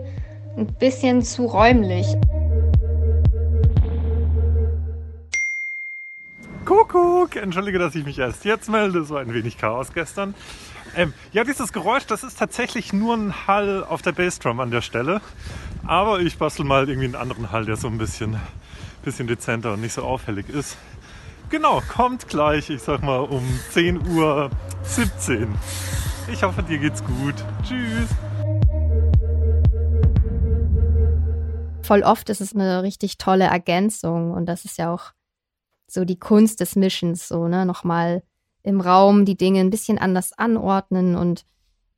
ein 0.58 0.66
bisschen 0.80 1.22
zu 1.22 1.46
räumlich. 1.46 2.08
Kuckuck! 6.66 7.36
Entschuldige, 7.36 7.78
dass 7.78 7.94
ich 7.94 8.06
mich 8.06 8.18
erst 8.18 8.44
jetzt 8.44 8.70
melde. 8.72 9.00
Es 9.00 9.12
war 9.12 9.22
ein 9.22 9.36
wenig 9.36 9.60
Chaos 9.60 9.94
gestern. 9.94 10.34
Ähm, 10.96 11.14
ja, 11.32 11.44
dieses 11.44 11.72
Geräusch, 11.72 12.08
das 12.08 12.24
ist 12.24 12.40
tatsächlich 12.40 12.92
nur 12.92 13.16
ein 13.16 13.46
Hall 13.46 13.84
auf 13.84 14.02
der 14.02 14.14
Bassdrum 14.14 14.60
an 14.60 14.72
der 14.72 14.82
Stelle. 14.82 15.22
Aber 15.88 16.20
ich 16.20 16.38
bastel 16.38 16.65
mal 16.65 16.89
irgendwie 16.89 17.06
einen 17.06 17.15
anderen 17.15 17.50
Hall, 17.53 17.63
der 17.63 17.77
so 17.77 17.88
ein 17.88 17.98
bisschen, 17.98 18.38
bisschen 19.06 19.25
dezenter 19.25 19.74
und 19.74 19.82
nicht 19.82 19.94
so 19.94 20.03
auffällig 20.03 20.50
ist. 20.50 20.75
Genau, 21.50 21.82
kommt 21.88 22.27
gleich, 22.27 22.70
ich 22.70 22.82
sag 22.82 23.01
mal 23.01 23.20
um 23.20 23.41
10.17 23.74 24.13
Uhr. 24.13 24.51
Ich 26.29 26.44
hoffe, 26.44 26.62
dir 26.62 26.77
geht's 26.77 27.01
gut. 27.06 27.36
Tschüss. 27.63 28.10
Voll 31.84 32.03
oft 32.03 32.29
ist 32.29 32.41
es 32.41 32.53
eine 32.53 32.84
richtig 32.84 33.17
tolle 33.17 33.46
Ergänzung 33.46 34.32
und 34.32 34.46
das 34.46 34.65
ist 34.65 34.77
ja 34.77 34.94
auch 34.94 35.13
so 35.88 36.03
die 36.03 36.20
Kunst 36.20 36.60
des 36.60 36.75
Mischens, 36.75 37.29
so, 37.29 37.48
ne, 37.48 37.65
nochmal 37.65 38.24
im 38.62 38.82
Raum 38.82 39.24
die 39.24 39.38
Dinge 39.38 39.62
ein 39.62 39.70
bisschen 39.70 39.98
anders 39.98 40.34
anordnen 40.34 41.15
und 41.15 41.46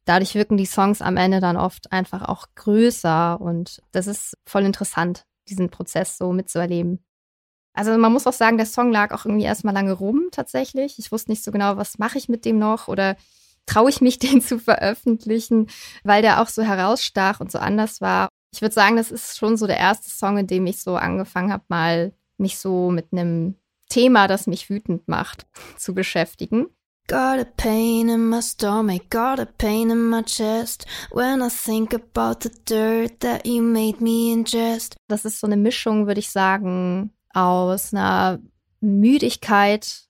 dadurch 0.10 0.34
wirken 0.34 0.58
die 0.58 0.66
Songs 0.66 1.04
am 1.04 1.18
Ende 1.18 1.40
dann 1.40 1.56
oft 1.56 1.92
einfach 1.92 2.28
auch 2.28 2.48
größer 2.56 3.40
und 3.40 3.84
das 3.92 4.08
ist 4.08 4.36
voll 4.48 4.64
interessant, 4.64 5.24
diesen 5.48 5.70
Prozess 5.70 6.18
so 6.18 6.34
mitzuerleben. 6.34 7.06
Also 7.74 7.96
man 7.96 8.12
muss 8.12 8.26
auch 8.26 8.34
sagen, 8.34 8.58
der 8.58 8.66
Song 8.66 8.92
lag 8.92 9.14
auch 9.14 9.26
irgendwie 9.26 9.46
erstmal 9.46 9.76
lange 9.76 9.94
rum 9.94 10.30
tatsächlich. 10.32 10.98
Ich 10.98 11.12
wusste 11.12 11.30
nicht 11.30 11.44
so 11.44 11.52
genau, 11.52 11.78
was 11.78 12.00
mache 12.00 12.18
ich 12.18 12.28
mit 12.28 12.44
dem 12.44 12.58
noch 12.58 12.88
oder 12.88 13.18
traue 13.68 13.92
ich 13.92 14.02
mich, 14.02 14.18
den 14.20 14.42
zu 14.42 14.58
veröffentlichen, 14.58 15.68
weil 16.04 16.24
der 16.24 16.42
auch 16.42 16.48
so 16.48 16.64
herausstach 16.64 17.40
und 17.40 17.52
so 17.52 17.60
anders 17.60 18.02
war. 18.02 18.30
Ich 18.52 18.64
würde 18.64 18.74
sagen, 18.74 18.96
das 18.96 19.12
ist 19.12 19.38
schon 19.38 19.58
so 19.58 19.68
der 19.68 19.78
erste 19.78 20.10
Song, 20.10 20.40
in 20.40 20.48
dem 20.48 20.66
ich 20.66 20.82
so 20.82 20.96
angefangen 20.96 21.54
habe, 21.54 21.66
mal 21.68 22.14
mich 22.38 22.58
so 22.58 22.90
mit 22.90 23.10
einem 23.12 23.56
Thema, 23.90 24.28
das 24.28 24.48
mich 24.48 24.72
wütend 24.72 25.08
macht, 25.08 25.46
zu 25.78 25.94
beschäftigen. 25.94 26.66
Got 27.10 27.40
a 27.40 27.46
pain 27.46 28.08
in 28.08 28.30
my 28.30 28.40
stomach, 28.40 29.10
got 29.10 29.40
a 29.40 29.48
pain 29.48 29.90
in 29.90 30.12
my 30.12 30.22
chest 30.22 30.86
when 31.12 31.42
I 31.42 31.50
think 31.50 31.92
about 31.92 32.42
the 32.42 32.52
dirt 32.66 33.22
that 33.22 33.48
you 33.48 33.64
made 33.64 34.00
me 34.00 34.32
ingest. 34.32 34.96
Das 35.08 35.26
ist 35.26 35.40
so 35.40 35.48
eine 35.48 35.58
Mischung, 35.58 36.06
würde 36.06 36.20
ich 36.20 36.30
sagen, 36.30 37.12
aus 37.34 37.96
einer 37.96 38.38
Müdigkeit 38.80 40.04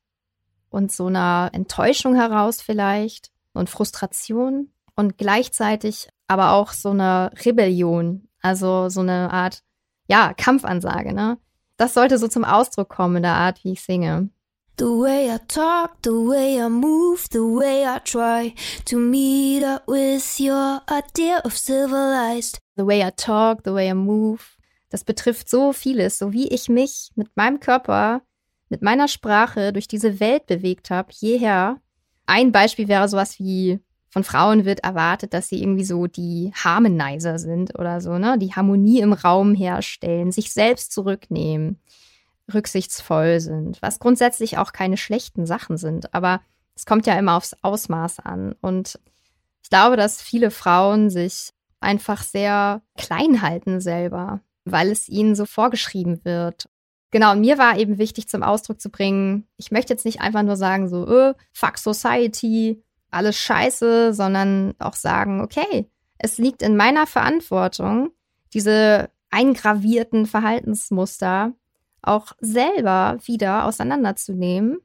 und 0.70 0.91
so 0.91 1.06
einer 1.06 1.51
Enttäuschung 1.53 2.15
heraus 2.15 2.62
vielleicht 2.62 3.32
und 3.53 3.70
Frustration 3.70 4.68
und 4.98 5.18
gleichzeitig 5.18 6.10
aber 6.27 6.51
auch 6.51 6.74
so 6.74 6.89
eine 6.89 7.32
Rebellion, 7.46 8.27
also 8.41 8.89
so 8.89 9.00
eine 9.00 9.32
Art, 9.32 9.63
ja, 10.10 10.34
Kampfansage, 10.34 11.13
ne? 11.13 11.38
Das 11.77 11.94
sollte 11.94 12.18
so 12.18 12.27
zum 12.27 12.44
Ausdruck 12.44 12.89
kommen 12.89 13.15
in 13.15 13.24
der 13.24 13.36
Art, 13.36 13.63
wie 13.63 13.72
ich 13.72 13.84
singe. 13.84 14.32
The 14.79 14.86
way 14.86 15.29
I 15.29 15.39
talk, 15.45 16.01
the 16.03 16.13
way 16.13 16.57
I 16.57 16.69
move, 16.69 17.27
the 17.31 17.43
way 17.43 17.86
I 17.86 18.00
try 18.00 18.53
to 18.86 18.98
meet 18.98 19.62
up 19.62 19.86
with 19.89 20.39
your 20.39 20.79
idea 20.89 21.41
of 21.43 21.51
civilized. 21.57 22.59
The 22.77 22.86
way 22.86 23.03
I 23.03 23.12
talk, 23.12 23.63
the 23.65 23.74
way 23.74 23.89
I 23.89 23.93
move. 23.93 24.39
Das 24.89 25.03
betrifft 25.03 25.50
so 25.50 25.74
vieles, 25.74 26.17
so 26.17 26.31
wie 26.31 26.48
ich 26.48 26.69
mich 26.69 27.12
mit 27.15 27.27
meinem 27.36 27.59
Körper, 27.59 28.21
mit 28.69 28.81
meiner 28.81 29.09
Sprache 29.09 29.74
durch 29.74 29.89
diese 29.89 30.21
Welt 30.21 30.45
bewegt 30.45 30.91
habe, 30.91 31.09
jeher. 31.12 31.81
Ein 32.25 32.53
Beispiel 32.53 32.88
wäre 32.88 33.09
sowas 33.09 33.38
wie 33.38 33.81
von 34.07 34.24
Frauen 34.24 34.63
wird 34.63 34.79
erwartet, 34.79 35.33
dass 35.33 35.50
sie 35.50 35.62
irgendwie 35.62 35.83
so 35.83 36.07
die 36.07 36.53
Harmonizer 36.55 37.38
sind 37.38 37.77
oder 37.77 38.00
so, 38.00 38.17
ne? 38.17 38.38
Die 38.38 38.53
Harmonie 38.53 39.01
im 39.01 39.12
Raum 39.12 39.55
herstellen, 39.55 40.31
sich 40.31 40.53
selbst 40.53 40.93
zurücknehmen, 40.93 41.81
rücksichtsvoll 42.53 43.39
sind, 43.39 43.82
was 43.82 44.00
grundsätzlich 44.00 44.58
auch 44.58 44.74
keine 44.74 44.98
schlechten 44.98 45.46
Sachen 45.46 45.77
sind. 45.77 46.13
Aber 46.13 46.41
es 46.75 46.86
kommt 46.86 47.06
ja 47.08 47.18
immer 47.18 47.36
aufs 47.36 47.56
Ausmaß 47.62 48.20
an. 48.20 48.56
Und 48.62 49.00
ich 49.63 49.70
glaube, 49.70 49.98
dass 49.98 50.22
viele 50.22 50.51
Frauen 50.51 51.10
sich 51.10 51.51
einfach 51.79 52.24
sehr 52.24 52.82
klein 52.98 53.41
halten 53.41 53.79
selber, 53.79 54.41
weil 54.65 54.89
es 54.89 55.10
ihnen 55.10 55.36
so 55.36 55.46
vorgeschrieben 55.46 56.22
wird. 56.24 56.70
Genau, 57.12 57.32
und 57.32 57.41
mir 57.41 57.58
war 57.58 57.77
eben 57.77 57.98
wichtig 57.98 58.27
zum 58.27 58.44
Ausdruck 58.44 58.79
zu 58.79 58.89
bringen, 58.89 59.48
ich 59.58 59.72
möchte 59.72 59.94
jetzt 59.94 60.06
nicht 60.06 60.22
einfach 60.22 60.44
nur 60.44 60.56
sagen, 60.56 60.89
so, 60.89 61.08
äh, 61.08 61.34
fuck 61.53 61.77
society, 61.77 62.84
alles 63.10 63.38
scheiße, 63.38 64.13
sondern 64.13 64.75
auch 64.77 64.94
sagen, 64.94 65.41
okay, 65.41 65.89
es 66.20 66.38
liegt 66.38 66.62
in 66.62 66.77
meiner 66.77 67.08
Verantwortung, 67.08 68.12
diese 68.53 69.10
eingravierten 69.32 70.25
Verhaltensmuster 70.25 71.53
auch 72.01 72.34
selber 72.39 73.18
wieder 73.25 73.65
auseinanderzunehmen, 73.65 74.80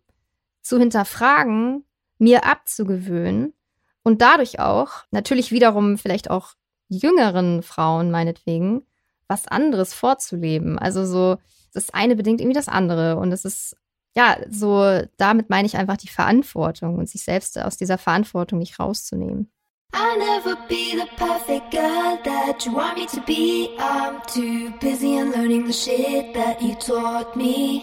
zu 0.62 0.78
hinterfragen, 0.78 1.84
mir 2.18 2.44
abzugewöhnen 2.44 3.54
und 4.02 4.22
dadurch 4.22 4.60
auch 4.60 5.04
natürlich 5.10 5.52
wiederum 5.52 5.98
vielleicht 5.98 6.30
auch 6.30 6.54
jüngeren 6.88 7.62
Frauen 7.62 8.10
meinetwegen 8.10 8.86
was 9.28 9.48
anderes 9.48 9.94
vorzuleben. 9.94 10.78
Also 10.78 11.04
so, 11.06 11.38
das 11.72 11.90
eine 11.90 12.16
bedingt 12.16 12.40
irgendwie 12.40 12.56
das 12.56 12.68
andere 12.68 13.16
und 13.16 13.32
es 13.32 13.44
ist 13.44 13.76
ja, 14.16 14.36
so 14.48 15.02
damit 15.16 15.50
meine 15.50 15.66
ich 15.66 15.76
einfach 15.76 15.96
die 15.96 16.08
Verantwortung 16.08 16.96
und 16.98 17.08
sich 17.08 17.24
selbst 17.24 17.58
aus 17.58 17.76
dieser 17.76 17.98
Verantwortung 17.98 18.60
nicht 18.60 18.78
rauszunehmen. 18.78 19.50
I'll 19.92 20.18
never 20.18 20.56
be 20.68 20.96
the 20.96 21.06
perfect 21.16 21.70
girl 21.70 22.18
that 22.24 22.64
you 22.64 22.72
want 22.72 22.96
me 22.96 23.06
to 23.06 23.20
be. 23.22 23.76
I'm 23.78 24.20
too 24.26 24.72
busy 24.80 25.16
unlearning 25.16 25.66
the 25.66 25.72
shit 25.72 26.34
that 26.34 26.62
you 26.62 26.74
taught 26.76 27.36
me. 27.36 27.82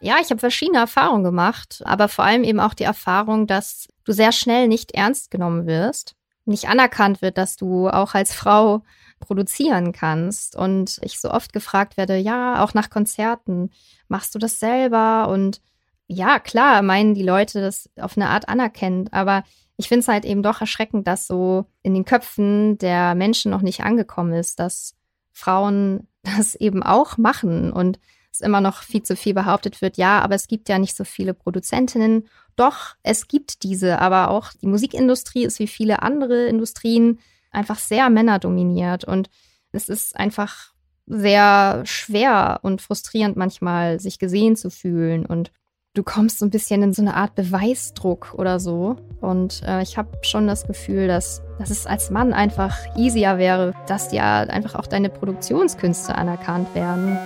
Ja, 0.00 0.16
ich 0.20 0.28
habe 0.28 0.38
verschiedene 0.38 0.78
Erfahrungen 0.78 1.24
gemacht, 1.24 1.82
aber 1.86 2.08
vor 2.08 2.26
allem 2.26 2.44
eben 2.44 2.60
auch 2.60 2.74
die 2.74 2.84
Erfahrung, 2.84 3.46
dass 3.46 3.88
du 4.04 4.12
sehr 4.12 4.32
schnell 4.32 4.68
nicht 4.68 4.92
ernst 4.92 5.30
genommen 5.30 5.66
wirst 5.66 6.14
nicht 6.46 6.68
anerkannt 6.68 7.22
wird, 7.22 7.38
dass 7.38 7.56
du 7.56 7.88
auch 7.88 8.14
als 8.14 8.34
Frau 8.34 8.82
produzieren 9.24 9.92
kannst. 9.92 10.56
Und 10.56 10.98
ich 11.02 11.20
so 11.20 11.30
oft 11.30 11.52
gefragt 11.52 11.96
werde, 11.96 12.16
ja, 12.16 12.62
auch 12.62 12.74
nach 12.74 12.90
Konzerten, 12.90 13.70
machst 14.08 14.34
du 14.34 14.38
das 14.38 14.58
selber? 14.58 15.28
Und 15.28 15.60
ja, 16.06 16.38
klar, 16.38 16.82
meinen 16.82 17.14
die 17.14 17.22
Leute 17.22 17.60
das 17.60 17.88
auf 17.98 18.16
eine 18.16 18.28
Art 18.28 18.48
anerkennt, 18.48 19.12
aber 19.12 19.44
ich 19.76 19.88
finde 19.88 20.00
es 20.00 20.08
halt 20.08 20.24
eben 20.24 20.42
doch 20.42 20.60
erschreckend, 20.60 21.06
dass 21.06 21.26
so 21.26 21.66
in 21.82 21.94
den 21.94 22.04
Köpfen 22.04 22.78
der 22.78 23.14
Menschen 23.14 23.50
noch 23.50 23.62
nicht 23.62 23.80
angekommen 23.80 24.34
ist, 24.34 24.60
dass 24.60 24.94
Frauen 25.32 26.06
das 26.22 26.54
eben 26.54 26.82
auch 26.82 27.18
machen 27.18 27.72
und 27.72 27.98
es 28.32 28.40
immer 28.40 28.60
noch 28.60 28.82
viel 28.82 29.02
zu 29.02 29.14
viel 29.14 29.32
behauptet 29.32 29.80
wird, 29.80 29.96
ja, 29.96 30.20
aber 30.20 30.34
es 30.34 30.48
gibt 30.48 30.68
ja 30.68 30.78
nicht 30.78 30.96
so 30.96 31.04
viele 31.04 31.34
Produzentinnen 31.34 32.28
doch, 32.56 32.94
es 33.02 33.26
gibt 33.26 33.62
diese, 33.62 34.00
aber 34.00 34.30
auch 34.30 34.52
die 34.52 34.66
Musikindustrie 34.66 35.44
ist 35.44 35.58
wie 35.58 35.66
viele 35.66 36.02
andere 36.02 36.46
Industrien 36.46 37.18
einfach 37.54 37.78
sehr 37.78 38.10
männerdominiert 38.10 39.04
und 39.04 39.30
es 39.72 39.88
ist 39.88 40.16
einfach 40.16 40.72
sehr 41.06 41.82
schwer 41.84 42.60
und 42.62 42.80
frustrierend 42.80 43.36
manchmal, 43.36 44.00
sich 44.00 44.18
gesehen 44.18 44.56
zu 44.56 44.70
fühlen 44.70 45.26
und 45.26 45.52
du 45.94 46.02
kommst 46.02 46.40
so 46.40 46.46
ein 46.46 46.50
bisschen 46.50 46.82
in 46.82 46.92
so 46.92 47.02
eine 47.02 47.14
Art 47.14 47.34
Beweisdruck 47.34 48.34
oder 48.36 48.58
so. 48.58 48.96
Und 49.20 49.62
äh, 49.64 49.82
ich 49.82 49.96
habe 49.96 50.10
schon 50.22 50.48
das 50.48 50.66
Gefühl, 50.66 51.06
dass, 51.06 51.40
dass 51.58 51.70
es 51.70 51.86
als 51.86 52.10
Mann 52.10 52.32
einfach 52.32 52.76
easier 52.96 53.38
wäre, 53.38 53.74
dass 53.86 54.12
ja 54.12 54.40
einfach 54.40 54.74
auch 54.74 54.86
deine 54.86 55.08
Produktionskünste 55.08 56.14
anerkannt 56.14 56.74
werden. 56.74 57.16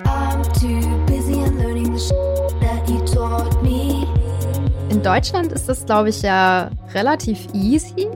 In 4.91 5.03
Deutschland 5.03 5.53
ist 5.53 5.69
das, 5.69 5.87
glaube 5.87 6.11
ich, 6.11 6.23
ja 6.23 6.71
relativ 6.93 7.47
easy, 7.55 8.09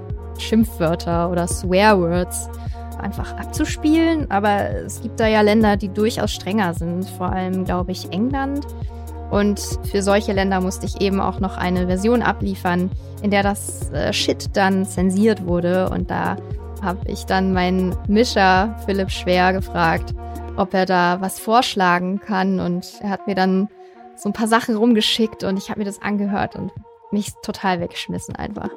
Schimpfwörter 0.42 1.30
oder 1.30 1.46
Swearwords 1.46 2.48
einfach 2.98 3.36
abzuspielen. 3.36 4.30
Aber 4.30 4.70
es 4.70 5.00
gibt 5.02 5.20
da 5.20 5.26
ja 5.26 5.40
Länder, 5.40 5.76
die 5.76 5.88
durchaus 5.88 6.32
strenger 6.32 6.74
sind, 6.74 7.08
vor 7.08 7.30
allem, 7.30 7.64
glaube 7.64 7.92
ich, 7.92 8.12
England. 8.12 8.66
Und 9.30 9.60
für 9.90 10.02
solche 10.02 10.32
Länder 10.32 10.60
musste 10.60 10.86
ich 10.86 11.00
eben 11.00 11.20
auch 11.20 11.40
noch 11.40 11.56
eine 11.56 11.86
Version 11.86 12.22
abliefern, 12.22 12.90
in 13.22 13.30
der 13.30 13.42
das 13.42 13.90
äh, 13.90 14.12
Shit 14.12 14.56
dann 14.56 14.84
zensiert 14.84 15.46
wurde. 15.46 15.88
Und 15.88 16.10
da 16.10 16.36
habe 16.82 16.98
ich 17.06 17.24
dann 17.24 17.52
meinen 17.52 17.96
Mischer 18.08 18.76
Philipp 18.84 19.10
Schwer 19.10 19.52
gefragt, 19.52 20.14
ob 20.56 20.74
er 20.74 20.84
da 20.84 21.20
was 21.20 21.38
vorschlagen 21.38 22.20
kann. 22.20 22.60
Und 22.60 22.86
er 23.00 23.10
hat 23.10 23.26
mir 23.26 23.34
dann 23.34 23.68
so 24.16 24.28
ein 24.28 24.32
paar 24.34 24.48
Sachen 24.48 24.76
rumgeschickt 24.76 25.44
und 25.44 25.56
ich 25.56 25.70
habe 25.70 25.80
mir 25.80 25.86
das 25.86 26.02
angehört 26.02 26.56
und 26.56 26.70
mich 27.10 27.32
total 27.42 27.80
weggeschmissen 27.80 28.36
einfach. 28.36 28.70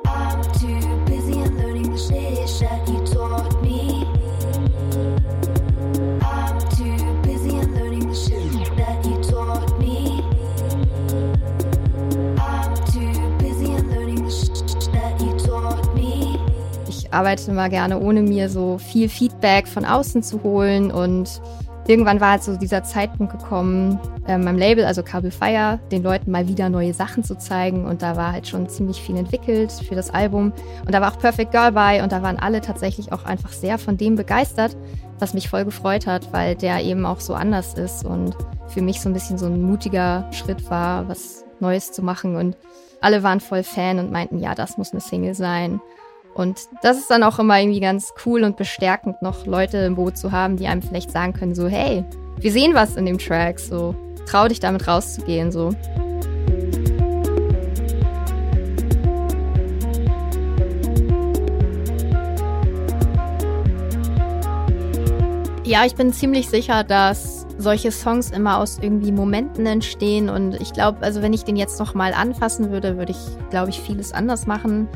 Ich 16.88 17.14
arbeite 17.14 17.54
mal 17.54 17.70
gerne, 17.70 17.98
ohne 18.00 18.22
mir 18.22 18.50
so 18.50 18.78
viel 18.78 19.08
Feedback 19.08 19.66
von 19.66 19.86
außen 19.86 20.22
zu 20.22 20.44
holen 20.44 20.92
und 20.92 21.42
irgendwann 21.88 22.20
war 22.20 22.32
halt 22.32 22.44
so 22.44 22.56
dieser 22.56 22.84
Zeitpunkt 22.84 23.38
gekommen, 23.38 24.00
äh, 24.28 24.38
meinem 24.38 24.58
Label, 24.58 24.86
also 24.86 25.04
Kabel 25.04 25.32
Fire, 25.32 25.80
den 25.92 26.04
Leuten 26.04 26.32
mal 26.32 26.48
wieder 26.48 26.70
neue 26.70 26.94
Sachen 26.94 27.24
zu 27.24 27.38
zeigen. 27.38 27.86
Und 27.86 28.02
da 28.02 28.16
war 28.18 28.32
halt 28.32 28.48
schon 28.48 28.68
ziemlich 28.68 29.02
viel 29.02 29.18
entwickelt 29.18 29.72
für 29.72 29.96
das 29.96 30.10
Album. 30.10 30.52
Und 30.86 30.94
da 30.94 31.02
war 31.02 31.14
auch 31.14 31.20
Perfect 31.20 31.52
Girl 31.52 31.72
bei 31.72 32.04
und 32.04 32.12
da 32.12 32.22
waren 32.22 32.38
alle 32.38 32.62
tatsächlich 32.62 33.12
auch 33.12 33.26
einfach 33.26 33.52
sehr 33.52 33.78
von 33.78 33.98
dem 33.98 34.16
begeistert, 34.16 34.76
was 35.20 35.34
mich 35.34 35.50
voll 35.50 35.66
gefreut 35.66 36.08
hat, 36.08 36.34
weil 36.34 36.56
der 36.56 36.82
eben 36.82 37.06
auch 37.06 37.20
so 37.20 37.34
anders 37.34 37.76
ist 37.76 38.06
und 38.06 38.36
für 38.68 38.82
mich 38.82 39.00
so 39.02 39.10
ein 39.10 39.14
bisschen 39.14 39.38
so 39.38 39.46
ein 39.46 39.62
mutiger 39.62 40.30
Schritt 40.32 40.70
war, 40.70 41.08
was 41.08 41.46
Neues 41.60 41.92
zu 41.92 42.02
machen. 42.02 42.36
Und 42.36 42.58
alle 43.02 43.22
waren 43.24 43.40
voll 43.40 43.64
Fan 43.64 44.00
und 44.00 44.12
meinten, 44.12 44.40
ja, 44.40 44.56
das 44.56 44.78
muss 44.78 44.92
eine 44.92 45.02
Single 45.02 45.36
sein. 45.36 45.80
Und 46.36 46.68
das 46.82 46.98
ist 46.98 47.10
dann 47.10 47.24
auch 47.24 47.40
immer 47.40 47.58
irgendwie 47.62 47.80
ganz 47.80 48.14
cool 48.26 48.44
und 48.44 48.58
bestärkend, 48.58 49.22
noch 49.22 49.46
Leute 49.46 49.78
im 49.78 49.96
Boot 49.96 50.18
zu 50.18 50.34
haben, 50.34 50.58
die 50.58 50.68
einem 50.68 50.82
vielleicht 50.82 51.10
sagen 51.10 51.32
können, 51.32 51.56
so, 51.56 51.70
hey, 51.70 52.04
wir 52.38 52.52
sehen 52.52 52.74
was 52.74 52.98
in 52.98 53.06
dem 53.06 53.18
Track, 53.18 53.58
so, 53.58 53.96
trau 54.26 54.50
dich 54.50 54.60
damit 54.60 54.86
rauszugehen, 54.86 55.50
so. 55.50 55.70
Ja, 65.64 65.86
ich 65.86 65.96
bin 65.96 66.12
ziemlich 66.12 66.50
sicher, 66.50 66.84
dass 66.84 67.48
solche 67.58 67.92
Songs 67.92 68.32
immer 68.32 68.58
aus 68.58 68.80
irgendwie 68.82 69.14
Momenten 69.14 69.66
entstehen 69.66 70.30
und 70.30 70.56
ich 70.62 70.74
glaube, 70.74 71.02
also 71.02 71.22
wenn 71.22 71.32
ich 71.32 71.46
den 71.46 71.56
jetzt 71.56 71.80
noch 71.80 71.94
mal 71.94 72.14
anfassen 72.14 72.72
würde, 72.72 72.98
würde 72.98 73.14
ich, 73.14 73.50
glaube 73.50 73.70
ich, 73.70 73.80
vieles 73.80 74.12
anders 74.12 74.46
machen. 74.46 74.90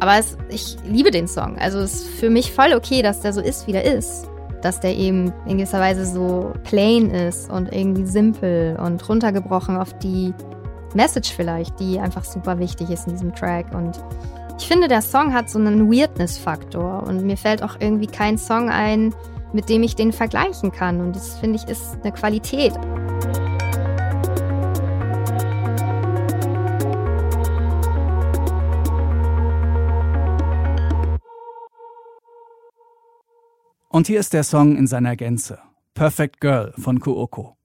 Aber 0.00 0.18
es, 0.18 0.36
ich 0.48 0.76
liebe 0.84 1.10
den 1.10 1.26
Song. 1.26 1.58
Also 1.58 1.78
es 1.78 2.02
ist 2.02 2.08
für 2.08 2.30
mich 2.30 2.52
voll 2.52 2.72
okay, 2.74 3.02
dass 3.02 3.20
der 3.20 3.32
so 3.32 3.40
ist, 3.40 3.66
wie 3.66 3.72
der 3.72 3.84
ist. 3.84 4.28
Dass 4.62 4.80
der 4.80 4.96
eben 4.96 5.32
in 5.46 5.58
gewisser 5.58 5.80
Weise 5.80 6.06
so 6.06 6.52
plain 6.64 7.10
ist 7.10 7.50
und 7.50 7.72
irgendwie 7.72 8.06
simpel 8.06 8.76
und 8.82 9.08
runtergebrochen 9.08 9.76
auf 9.76 9.96
die 9.98 10.34
Message 10.94 11.32
vielleicht, 11.34 11.78
die 11.80 11.98
einfach 11.98 12.24
super 12.24 12.58
wichtig 12.58 12.90
ist 12.90 13.06
in 13.06 13.14
diesem 13.14 13.34
Track. 13.34 13.66
Und 13.74 14.00
ich 14.58 14.66
finde, 14.66 14.88
der 14.88 15.02
Song 15.02 15.32
hat 15.32 15.50
so 15.50 15.58
einen 15.58 15.90
Weirdness-Faktor 15.90 17.04
und 17.04 17.24
mir 17.24 17.36
fällt 17.36 17.62
auch 17.62 17.76
irgendwie 17.78 18.06
kein 18.06 18.38
Song 18.38 18.70
ein, 18.70 19.14
mit 19.52 19.68
dem 19.68 19.82
ich 19.82 19.94
den 19.94 20.12
vergleichen 20.12 20.72
kann. 20.72 21.00
Und 21.00 21.14
das 21.14 21.38
finde 21.38 21.56
ich 21.56 21.68
ist 21.68 21.98
eine 22.02 22.12
Qualität. 22.12 22.72
Und 33.98 34.06
hier 34.06 34.20
ist 34.20 34.32
der 34.32 34.44
Song 34.44 34.76
in 34.76 34.86
seiner 34.86 35.16
Gänze. 35.16 35.58
Perfect 35.94 36.40
Girl 36.40 36.72
von 36.78 37.00
Kuoko. 37.00 37.57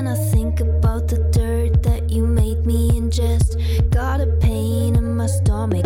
when 0.00 0.08
I 0.08 0.16
think 0.30 0.60
about 0.60 1.08
the 1.08 1.18
dirt 1.30 1.82
that 1.82 2.08
you 2.08 2.26
made 2.26 2.64
me 2.64 2.90
ingest. 2.92 3.50
Got 3.90 4.22
a 4.22 4.28
pain 4.40 4.96
in 4.96 5.14
my 5.14 5.26
stomach. 5.26 5.79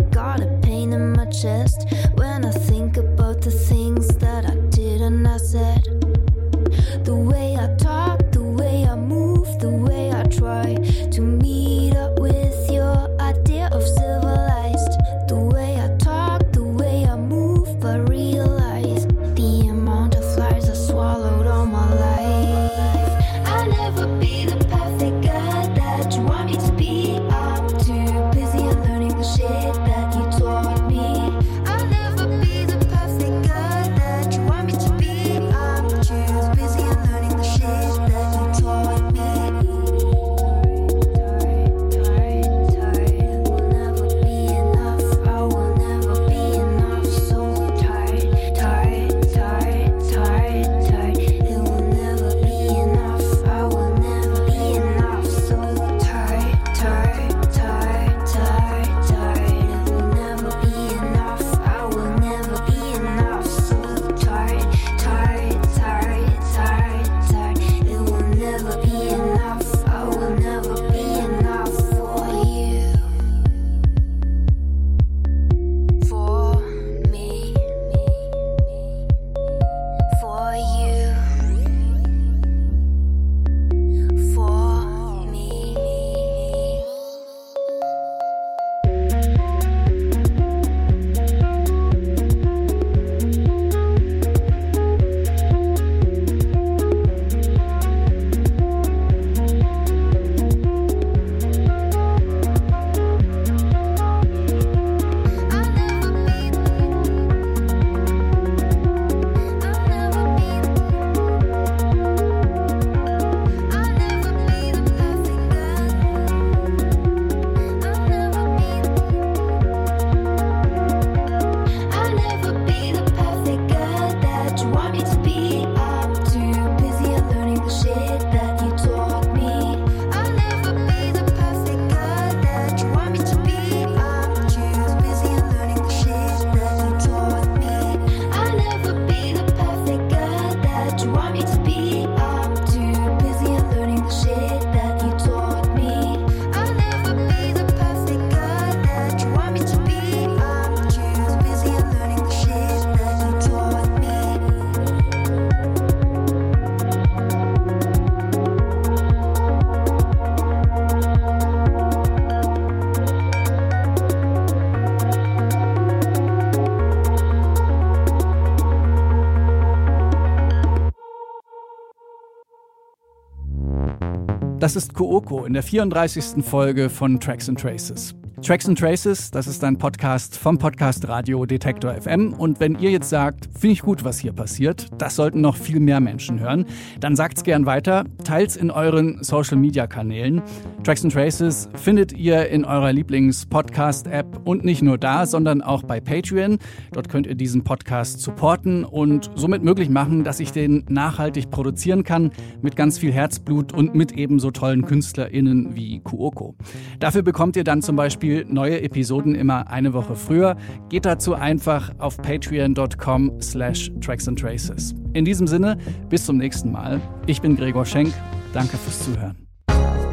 Ist 174.75 174.93
Kooko 174.93 175.45
in 175.45 175.53
der 175.53 175.63
34. 175.63 176.43
Folge 176.43 176.89
von 176.89 177.19
Tracks 177.19 177.47
and 177.47 177.59
Traces. 177.59 178.15
Tracks 178.45 178.67
and 178.67 178.77
Traces, 178.77 179.31
das 179.31 179.47
ist 179.47 179.63
ein 179.63 179.79
Podcast 179.79 180.37
vom 180.37 180.59
Podcast 180.59 181.07
Radio 181.07 181.47
Detektor 181.47 181.95
FM. 181.99 182.33
Und 182.33 182.59
wenn 182.59 182.77
ihr 182.77 182.91
jetzt 182.91 183.09
sagt, 183.09 183.49
finde 183.57 183.73
ich 183.73 183.81
gut, 183.81 184.03
was 184.03 184.19
hier 184.19 184.33
passiert, 184.33 184.85
das 184.99 185.15
sollten 185.15 185.41
noch 185.41 185.55
viel 185.57 185.79
mehr 185.79 185.99
Menschen 185.99 186.39
hören, 186.39 186.65
dann 186.99 187.15
sagt's 187.15 187.43
gern 187.43 187.65
weiter, 187.65 188.03
teilt's 188.23 188.55
in 188.55 188.69
euren 188.69 189.23
Social 189.23 189.57
Media 189.57 189.87
Kanälen. 189.87 190.43
Tracks 190.83 191.03
and 191.03 191.11
Traces 191.11 191.69
findet 191.73 192.13
ihr 192.13 192.47
in 192.49 192.65
eurer 192.65 192.93
Lieblings-Podcast-App 192.93 194.41
und 194.43 194.63
nicht 194.63 194.83
nur 194.83 194.99
da, 194.99 195.25
sondern 195.25 195.63
auch 195.63 195.81
bei 195.81 195.99
Patreon. 195.99 196.59
Dort 196.91 197.09
könnt 197.09 197.25
ihr 197.25 197.33
diesen 197.33 197.63
Podcast 197.63 198.21
supporten 198.21 198.85
und 198.85 199.31
somit 199.33 199.63
möglich 199.63 199.89
machen, 199.89 200.23
dass 200.23 200.39
ich 200.39 200.51
den 200.51 200.85
nachhaltig 200.87 201.49
produzieren 201.49 202.03
kann 202.03 202.29
mit 202.61 202.75
ganz 202.75 202.99
viel 202.99 203.11
Herzblut 203.11 203.73
und 203.73 203.95
mit 203.95 204.11
ebenso 204.11 204.51
tollen 204.51 204.85
KünstlerInnen 204.85 205.75
wie 205.75 206.01
Kuoko. 206.01 206.53
Dafür 206.99 207.23
bekommt 207.23 207.55
ihr 207.55 207.63
dann 207.63 207.81
zum 207.81 207.95
Beispiel 207.95 208.34
Beispiel 208.35 208.53
neue 208.53 208.81
Episoden 208.81 209.35
immer 209.35 209.69
eine 209.69 209.93
Woche 209.93 210.15
früher. 210.15 210.57
Geht 210.89 211.05
dazu 211.05 211.35
einfach 211.35 211.91
auf 211.99 212.17
patreon.com 212.17 213.41
slash 213.41 213.91
tracks 214.01 214.27
and 214.27 214.39
traces. 214.39 214.93
In 215.13 215.23
diesem 215.25 215.47
Sinne, 215.47 215.77
bis 216.09 216.25
zum 216.25 216.37
nächsten 216.37 216.71
Mal. 216.71 216.99
Ich 217.27 217.41
bin 217.41 217.55
Gregor 217.55 217.85
Schenk. 217.85 218.13
Danke 218.53 218.77
fürs 218.77 219.05
Zuhören. 219.05 219.37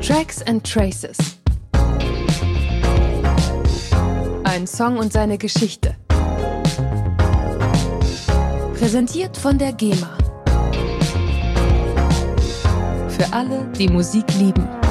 Tracks 0.01 0.43
and 0.47 0.65
Traces. 0.65 1.17
Ein 4.45 4.67
Song 4.67 4.99
und 4.99 5.13
seine 5.13 5.39
Geschichte. 5.39 5.97
Präsentiert 8.79 9.37
von 9.37 9.59
der 9.59 9.73
GEMA. 9.73 10.11
Für 13.09 13.33
alle, 13.33 13.67
die 13.79 13.89
Musik 13.89 14.25
lieben. 14.39 14.82